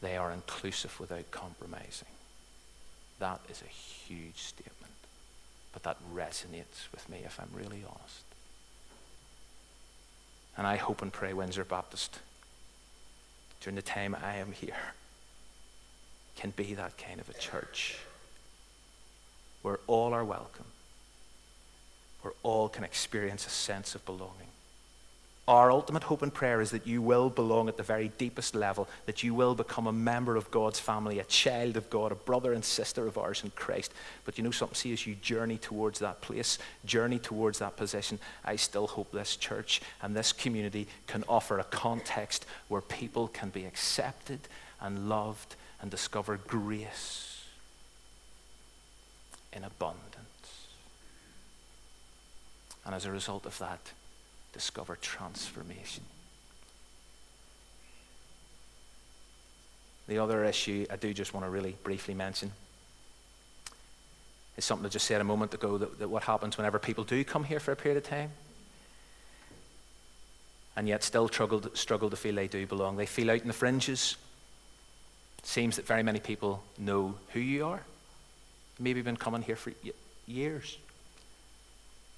They 0.00 0.16
are 0.16 0.32
inclusive 0.32 0.98
without 0.98 1.30
compromising. 1.30 2.08
That 3.18 3.40
is 3.50 3.62
a 3.62 3.68
huge 3.68 4.38
statement, 4.38 4.94
but 5.72 5.82
that 5.82 5.98
resonates 6.14 6.90
with 6.92 7.06
me 7.08 7.18
if 7.24 7.38
I'm 7.38 7.50
really 7.54 7.84
honest. 7.86 8.24
And 10.56 10.66
I 10.66 10.76
hope 10.76 11.02
and 11.02 11.12
pray 11.12 11.32
Windsor 11.32 11.64
Baptist, 11.64 12.18
during 13.60 13.76
the 13.76 13.82
time 13.82 14.16
I 14.22 14.36
am 14.36 14.52
here, 14.52 14.94
can 16.36 16.50
be 16.50 16.74
that 16.74 16.96
kind 16.96 17.20
of 17.20 17.28
a 17.28 17.34
church 17.34 17.98
where 19.60 19.80
all 19.86 20.14
are 20.14 20.24
welcome, 20.24 20.64
where 22.22 22.32
all 22.42 22.70
can 22.70 22.84
experience 22.84 23.46
a 23.46 23.50
sense 23.50 23.94
of 23.94 24.04
belonging 24.06 24.48
our 25.50 25.72
ultimate 25.72 26.04
hope 26.04 26.22
and 26.22 26.32
prayer 26.32 26.60
is 26.60 26.70
that 26.70 26.86
you 26.86 27.02
will 27.02 27.28
belong 27.28 27.68
at 27.68 27.76
the 27.76 27.82
very 27.82 28.12
deepest 28.18 28.54
level, 28.54 28.88
that 29.06 29.24
you 29.24 29.34
will 29.34 29.56
become 29.56 29.88
a 29.88 29.92
member 29.92 30.36
of 30.36 30.48
God's 30.52 30.78
family, 30.78 31.18
a 31.18 31.24
child 31.24 31.76
of 31.76 31.90
God, 31.90 32.12
a 32.12 32.14
brother 32.14 32.52
and 32.52 32.64
sister 32.64 33.08
of 33.08 33.18
ours 33.18 33.42
in 33.42 33.50
Christ. 33.56 33.92
But 34.24 34.38
you 34.38 34.44
know 34.44 34.52
something? 34.52 34.76
See, 34.76 34.92
as 34.92 35.08
you 35.08 35.16
journey 35.16 35.58
towards 35.58 35.98
that 35.98 36.20
place, 36.20 36.58
journey 36.84 37.18
towards 37.18 37.58
that 37.58 37.76
position, 37.76 38.20
I 38.44 38.54
still 38.54 38.86
hope 38.86 39.10
this 39.10 39.34
church 39.34 39.82
and 40.02 40.14
this 40.14 40.32
community 40.32 40.86
can 41.08 41.24
offer 41.28 41.58
a 41.58 41.64
context 41.64 42.46
where 42.68 42.80
people 42.80 43.26
can 43.26 43.48
be 43.48 43.64
accepted 43.64 44.38
and 44.80 45.08
loved 45.08 45.56
and 45.82 45.90
discover 45.90 46.38
grace 46.46 47.42
in 49.52 49.64
abundance. 49.64 50.68
And 52.86 52.94
as 52.94 53.04
a 53.04 53.10
result 53.10 53.46
of 53.46 53.58
that, 53.58 53.80
discover 54.52 54.96
transformation. 54.96 56.04
The 60.08 60.18
other 60.18 60.44
issue 60.44 60.86
I 60.90 60.96
do 60.96 61.14
just 61.14 61.32
want 61.32 61.46
to 61.46 61.50
really 61.50 61.76
briefly 61.84 62.14
mention 62.14 62.52
is 64.56 64.64
something 64.64 64.84
I 64.84 64.88
just 64.88 65.06
said 65.06 65.20
a 65.20 65.24
moment 65.24 65.54
ago 65.54 65.78
that, 65.78 66.00
that 66.00 66.08
what 66.08 66.24
happens 66.24 66.56
whenever 66.56 66.78
people 66.78 67.04
do 67.04 67.22
come 67.22 67.44
here 67.44 67.60
for 67.60 67.72
a 67.72 67.76
period 67.76 67.96
of 67.96 68.10
time 68.10 68.30
and 70.76 70.88
yet 70.88 71.02
still 71.02 71.28
struggle, 71.28 71.62
struggle 71.74 72.10
to 72.10 72.16
feel 72.16 72.34
they 72.34 72.48
do 72.48 72.66
belong. 72.66 72.96
They 72.96 73.06
feel 73.06 73.30
out 73.30 73.40
in 73.40 73.46
the 73.46 73.52
fringes. 73.52 74.16
It 75.38 75.46
seems 75.46 75.76
that 75.76 75.86
very 75.86 76.02
many 76.02 76.20
people 76.20 76.62
know 76.78 77.14
who 77.32 77.40
you 77.40 77.66
are. 77.66 77.82
Maybe 78.78 78.98
you've 78.98 79.04
been 79.04 79.16
coming 79.16 79.42
here 79.42 79.56
for 79.56 79.72
years. 80.26 80.78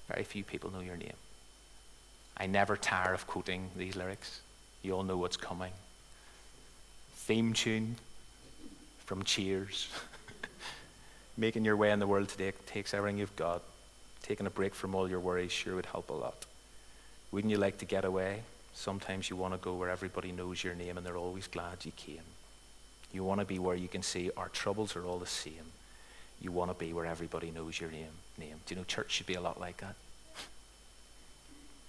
Very 0.07 0.23
few 0.23 0.43
people 0.43 0.71
know 0.71 0.79
your 0.79 0.97
name. 0.97 1.13
I 2.37 2.47
never 2.47 2.75
tire 2.75 3.13
of 3.13 3.27
quoting 3.27 3.69
these 3.75 3.95
lyrics. 3.95 4.41
You 4.81 4.93
all 4.93 5.03
know 5.03 5.17
what's 5.17 5.37
coming. 5.37 5.71
Theme 7.15 7.53
tune 7.53 7.95
from 9.05 9.23
Cheers. 9.23 9.87
Making 11.37 11.65
your 11.65 11.77
way 11.77 11.91
in 11.91 11.99
the 11.99 12.07
world 12.07 12.29
today 12.29 12.53
takes 12.65 12.93
everything 12.93 13.17
you've 13.17 13.35
got. 13.35 13.61
Taking 14.23 14.47
a 14.47 14.49
break 14.49 14.73
from 14.73 14.95
all 14.95 15.09
your 15.09 15.19
worries 15.19 15.51
sure 15.51 15.75
would 15.75 15.85
help 15.85 16.09
a 16.09 16.13
lot. 16.13 16.45
Wouldn't 17.31 17.51
you 17.51 17.57
like 17.57 17.77
to 17.79 17.85
get 17.85 18.05
away? 18.05 18.41
Sometimes 18.73 19.29
you 19.29 19.35
want 19.35 19.53
to 19.53 19.59
go 19.59 19.75
where 19.75 19.89
everybody 19.89 20.31
knows 20.31 20.63
your 20.63 20.75
name 20.75 20.97
and 20.97 21.05
they're 21.05 21.17
always 21.17 21.47
glad 21.47 21.85
you 21.85 21.91
came. 21.95 22.21
You 23.13 23.23
want 23.23 23.39
to 23.39 23.45
be 23.45 23.59
where 23.59 23.75
you 23.75 23.87
can 23.87 24.01
see 24.01 24.31
our 24.35 24.49
troubles 24.49 24.95
are 24.95 25.05
all 25.05 25.19
the 25.19 25.25
same. 25.27 25.71
You 26.41 26.51
want 26.51 26.71
to 26.71 26.85
be 26.85 26.93
where 26.93 27.05
everybody 27.05 27.51
knows 27.51 27.79
your 27.79 27.91
name. 27.91 28.07
name. 28.37 28.55
Do 28.65 28.73
you 28.73 28.81
know 28.81 28.85
church 28.85 29.11
should 29.11 29.27
be 29.27 29.35
a 29.35 29.41
lot 29.41 29.59
like 29.59 29.77
that? 29.77 29.95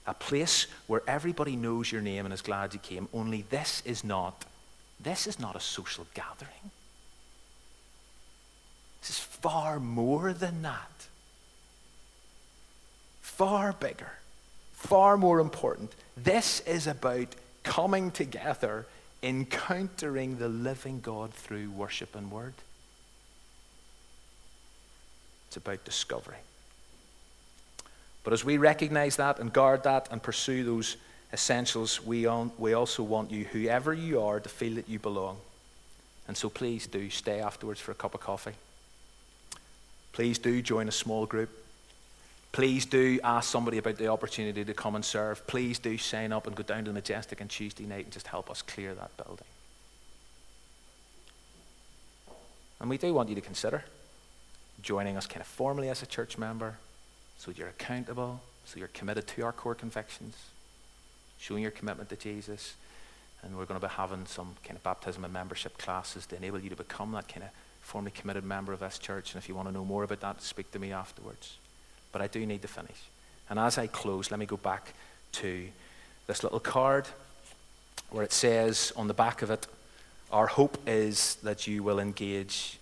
A 0.07 0.15
place 0.15 0.67
where 0.87 1.03
everybody 1.07 1.57
knows 1.57 1.91
your 1.91 2.03
name 2.03 2.27
and 2.27 2.35
is 2.35 2.43
glad 2.43 2.75
you 2.75 2.81
came. 2.81 3.09
Only 3.15 3.43
this 3.49 3.83
is 3.87 4.05
not, 4.05 4.45
this 5.01 5.27
is 5.27 5.39
not 5.39 5.57
a 5.57 5.61
social 5.61 6.07
gathering. 6.15 6.71
This 9.01 9.11
is 9.11 9.19
far 9.19 9.81
more 9.81 10.33
than 10.33 10.63
that. 10.63 11.07
Far 13.21 13.73
bigger, 13.73 14.13
far 14.73 15.17
more 15.17 15.41
important. 15.41 15.93
This 16.17 16.61
is 16.61 16.87
about 16.87 17.35
coming 17.63 18.11
together, 18.11 18.87
encountering 19.23 20.39
the 20.39 20.49
living 20.49 21.01
God 21.01 21.33
through 21.33 21.71
worship 21.71 22.15
and 22.15 22.31
word. 22.31 22.55
It's 25.49 25.57
about 25.57 25.85
discovery. 25.85 26.37
But 28.25 28.33
as 28.33 28.45
we 28.45 28.57
recognize 28.57 29.17
that 29.17 29.39
and 29.39 29.53
guard 29.53 29.85
that 29.85 30.09
and 30.11 30.23
pursue 30.23 30.65
those 30.65 30.97
essentials, 31.33 32.05
we, 32.05 32.27
on, 32.27 32.51
we 32.59 32.73
also 32.73 33.03
want 33.03 33.31
you, 33.31 33.45
whoever 33.45 33.93
you 33.93 34.21
are, 34.21 34.41
to 34.41 34.49
feel 34.49 34.75
that 34.75 34.89
you 34.89 34.99
belong. 34.99 35.37
And 36.27 36.37
so 36.37 36.49
please 36.49 36.87
do 36.87 37.11
stay 37.11 37.41
afterwards 37.41 37.81
for 37.81 37.93
a 37.93 37.95
cup 37.95 38.15
of 38.15 38.21
coffee. 38.21 38.55
Please 40.13 40.39
do 40.39 40.63
join 40.63 40.89
a 40.89 40.93
small 40.93 41.27
group. 41.27 41.51
Please 42.53 42.87
do 42.87 43.19
ask 43.23 43.51
somebody 43.51 43.79
about 43.79 43.99
the 43.99 44.07
opportunity 44.07 44.65
to 44.65 44.73
come 44.73 44.95
and 44.95 45.05
serve. 45.05 45.47
Please 45.47 45.79
do 45.79 45.99
sign 45.99 46.33
up 46.33 46.47
and 46.47 46.57
go 46.57 46.63
down 46.63 46.85
to 46.85 46.91
the 46.91 46.95
Majestic 46.95 47.41
on 47.41 47.49
Tuesday 47.49 47.85
night 47.85 48.05
and 48.05 48.13
just 48.13 48.29
help 48.29 48.49
us 48.49 48.63
clear 48.63 48.95
that 48.95 49.15
building. 49.17 49.47
And 52.81 52.89
we 52.89 52.97
do 52.97 53.13
want 53.13 53.29
you 53.29 53.35
to 53.35 53.41
consider 53.41 53.85
joining 54.83 55.17
us 55.17 55.27
kind 55.27 55.41
of 55.41 55.47
formally 55.47 55.89
as 55.89 56.03
a 56.03 56.07
church 56.07 56.39
member 56.39 56.77
so 57.39 57.53
you're 57.57 57.69
accountable, 57.69 58.41
so 58.65 58.79
you're 58.79 58.89
committed 58.89 59.27
to 59.29 59.43
our 59.43 59.53
core 59.53 59.75
convictions, 59.75 60.37
showing 61.39 61.63
your 61.63 61.71
commitment 61.71 62.09
to 62.11 62.17
Jesus. 62.17 62.75
And 63.43 63.59
we're 63.59 63.67
going 63.67 63.79
to 63.79 63.87
be 63.87 63.93
having 63.93 64.25
some 64.25 64.55
kind 64.65 64.77
of 64.77 64.83
baptism 64.83 65.23
and 65.23 65.33
membership 65.33 65.77
classes 65.77 66.25
to 66.27 66.37
enable 66.37 66.59
you 66.59 66.71
to 66.71 66.77
become 66.77 67.13
that 67.13 67.29
kind 67.29 67.45
of 67.45 67.51
formally 67.83 68.11
committed 68.13 68.43
member 68.43 68.73
of 68.73 68.81
this 68.81 68.99
church. 68.99 69.35
And 69.35 69.43
if 69.43 69.49
you 69.49 69.55
want 69.55 69.69
to 69.69 69.75
know 69.75 69.85
more 69.85 70.03
about 70.05 70.21
that, 70.21 70.41
speak 70.41 70.73
to 70.73 70.79
me 70.79 70.93
afterwards. 70.93 71.59
But 72.11 72.23
I 72.23 72.27
do 72.27 72.47
need 72.47 72.63
to 72.63 72.69
finish. 72.69 72.97
And 73.51 73.59
as 73.59 73.77
I 73.77 73.87
close, 73.87 74.31
let 74.31 74.41
me 74.41 74.47
go 74.47 74.57
back 74.57 74.95
to 75.33 75.67
this 76.27 76.43
little 76.43 76.61
card 76.61 77.07
where 78.11 78.25
it 78.25 78.33
says 78.33 78.93
on 78.97 79.09
the 79.09 79.15
back 79.15 79.43
of 79.43 79.51
it, 79.51 79.67
Our 80.33 80.47
hope 80.47 80.79
is 80.87 81.37
that 81.43 81.67
you 81.67 81.83
will 81.83 82.01
engage. 82.01 82.79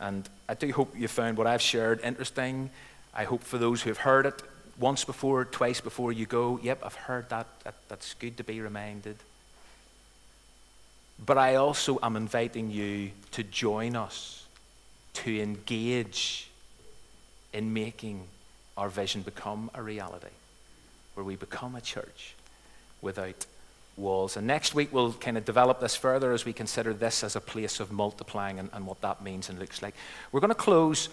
And 0.00 0.28
I 0.48 0.54
do 0.54 0.72
hope 0.72 0.98
you 0.98 1.06
found 1.08 1.36
what 1.36 1.46
I've 1.46 1.62
shared 1.62 2.00
interesting. 2.02 2.70
I 3.14 3.24
hope 3.24 3.42
for 3.42 3.58
those 3.58 3.82
who 3.82 3.90
have 3.90 3.98
heard 3.98 4.26
it 4.26 4.42
once 4.78 5.04
before, 5.04 5.44
twice 5.44 5.80
before 5.80 6.12
you 6.12 6.26
go, 6.26 6.58
yep, 6.62 6.80
I've 6.84 6.94
heard 6.94 7.28
that. 7.28 7.46
that 7.62 7.74
that's 7.88 8.14
good 8.14 8.36
to 8.38 8.44
be 8.44 8.60
reminded. 8.60 9.16
But 11.24 11.38
I 11.38 11.54
also 11.54 11.98
am 12.02 12.16
inviting 12.16 12.70
you 12.70 13.12
to 13.32 13.44
join 13.44 13.94
us, 13.94 14.46
to 15.14 15.40
engage 15.40 16.48
in 17.52 17.72
making 17.72 18.24
our 18.76 18.88
vision 18.88 19.22
become 19.22 19.70
a 19.74 19.82
reality, 19.82 20.34
where 21.14 21.24
we 21.24 21.36
become 21.36 21.76
a 21.76 21.80
church 21.80 22.34
without 23.00 23.46
walls. 23.96 24.36
And 24.36 24.44
next 24.48 24.74
week, 24.74 24.92
we'll 24.92 25.12
kind 25.12 25.38
of 25.38 25.44
develop 25.44 25.78
this 25.78 25.94
further 25.94 26.32
as 26.32 26.44
we 26.44 26.52
consider 26.52 26.92
this 26.92 27.22
as 27.22 27.36
a 27.36 27.40
place 27.40 27.78
of 27.78 27.92
multiplying 27.92 28.58
and, 28.58 28.70
and 28.72 28.88
what 28.88 29.00
that 29.02 29.22
means 29.22 29.48
and 29.48 29.60
looks 29.60 29.82
like. 29.82 29.94
We're 30.32 30.40
going 30.40 30.48
to 30.48 30.56
close 30.56 31.08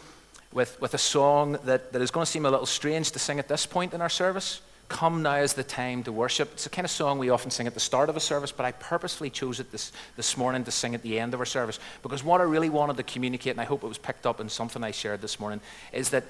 with, 0.52 0.80
with 0.82 0.94
a 0.94 0.98
song 0.98 1.58
that, 1.64 1.94
that 1.94 2.02
is 2.02 2.12
going 2.12 2.26
to 2.26 2.32
seem 2.32 2.46
a 2.46 2.52
little 2.52 2.66
strange 2.66 3.12
to 3.12 3.20
sing 3.20 3.40
at 3.40 3.48
this 3.48 3.66
point 3.66 3.94
in 3.94 4.02
our 4.02 4.10
service. 4.10 4.62
Come 4.90 5.24
now 5.24 5.38
is 5.38 5.54
the 5.54 5.64
time 5.64 6.04
to 6.04 6.12
worship. 6.12 6.52
It's 6.54 6.66
the 6.66 6.70
kind 6.70 6.84
of 6.84 6.92
song 6.92 7.18
we 7.18 7.30
often 7.30 7.50
sing 7.50 7.66
at 7.66 7.74
the 7.74 7.80
start 7.80 8.10
of 8.10 8.18
a 8.18 8.20
service, 8.20 8.52
but 8.52 8.66
I 8.66 8.74
purposefully 8.74 9.30
chose 9.30 9.62
it 9.62 9.72
this, 9.72 9.94
this 10.18 10.36
morning 10.36 10.66
to 10.66 10.72
sing 10.72 10.94
at 10.94 11.02
the 11.02 11.18
end 11.18 11.34
of 11.34 11.40
our 11.40 11.46
service 11.46 11.80
because 12.04 12.24
what 12.24 12.42
I 12.42 12.44
really 12.44 12.70
wanted 12.70 12.98
to 12.98 13.04
communicate, 13.04 13.52
and 13.52 13.62
I 13.62 13.64
hope 13.64 13.84
it 13.84 13.88
was 13.88 13.98
picked 13.98 14.26
up 14.26 14.42
in 14.42 14.50
something 14.50 14.84
I 14.84 14.92
shared 14.92 15.22
this 15.22 15.40
morning, 15.40 15.62
is 15.94 16.10
that 16.10 16.26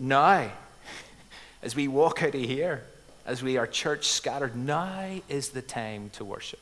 now, 0.00 0.50
as 1.62 1.76
we 1.76 1.86
walk 1.86 2.22
out 2.22 2.34
of 2.34 2.40
here, 2.40 2.84
as 3.26 3.42
we 3.42 3.58
are 3.58 3.66
church 3.66 4.06
scattered, 4.06 4.56
now 4.56 5.20
is 5.28 5.50
the 5.50 5.60
time 5.60 6.08
to 6.14 6.24
worship. 6.24 6.60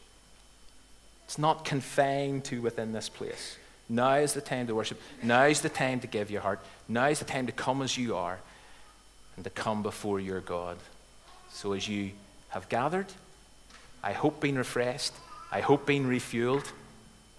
It's 1.27 1.38
not 1.38 1.64
confined 1.64 2.45
to 2.47 2.61
within 2.61 2.92
this 2.92 3.09
place. 3.09 3.57
Now 3.88 4.14
is 4.14 4.33
the 4.33 4.40
time 4.40 4.66
to 4.66 4.75
worship. 4.75 5.01
Now 5.23 5.45
is 5.45 5.61
the 5.61 5.69
time 5.69 6.01
to 6.01 6.09
give 6.09 6.29
your 6.31 6.40
heart. 6.40 6.61
Now 6.88 7.07
is 7.07 7.18
the 7.18 7.25
time 7.25 7.46
to 7.46 7.53
come 7.53 7.83
as 7.83 7.96
you 7.99 8.16
are 8.16 8.38
and 9.35 9.44
to 9.44 9.51
come 9.51 9.83
before 9.83 10.20
your 10.20 10.40
God. 10.40 10.79
So 11.51 11.72
as 11.72 11.88
you 11.88 12.12
have 12.49 12.68
gathered, 12.68 13.07
I 14.03 14.12
hope 14.12 14.40
being 14.40 14.57
refreshed, 14.57 15.12
I 15.51 15.61
hope 15.61 15.87
being 15.87 16.05
refueled, 16.05 16.66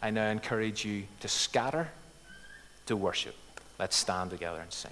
I 0.02 0.12
now 0.12 0.30
encourage 0.30 0.86
you 0.86 1.04
to 1.22 1.28
scatter 1.28 1.90
to 2.86 2.96
worship. 2.96 3.36
Let's 3.80 3.96
stand 3.96 4.32
together 4.32 4.60
and 4.60 4.72
sing. 4.72 4.92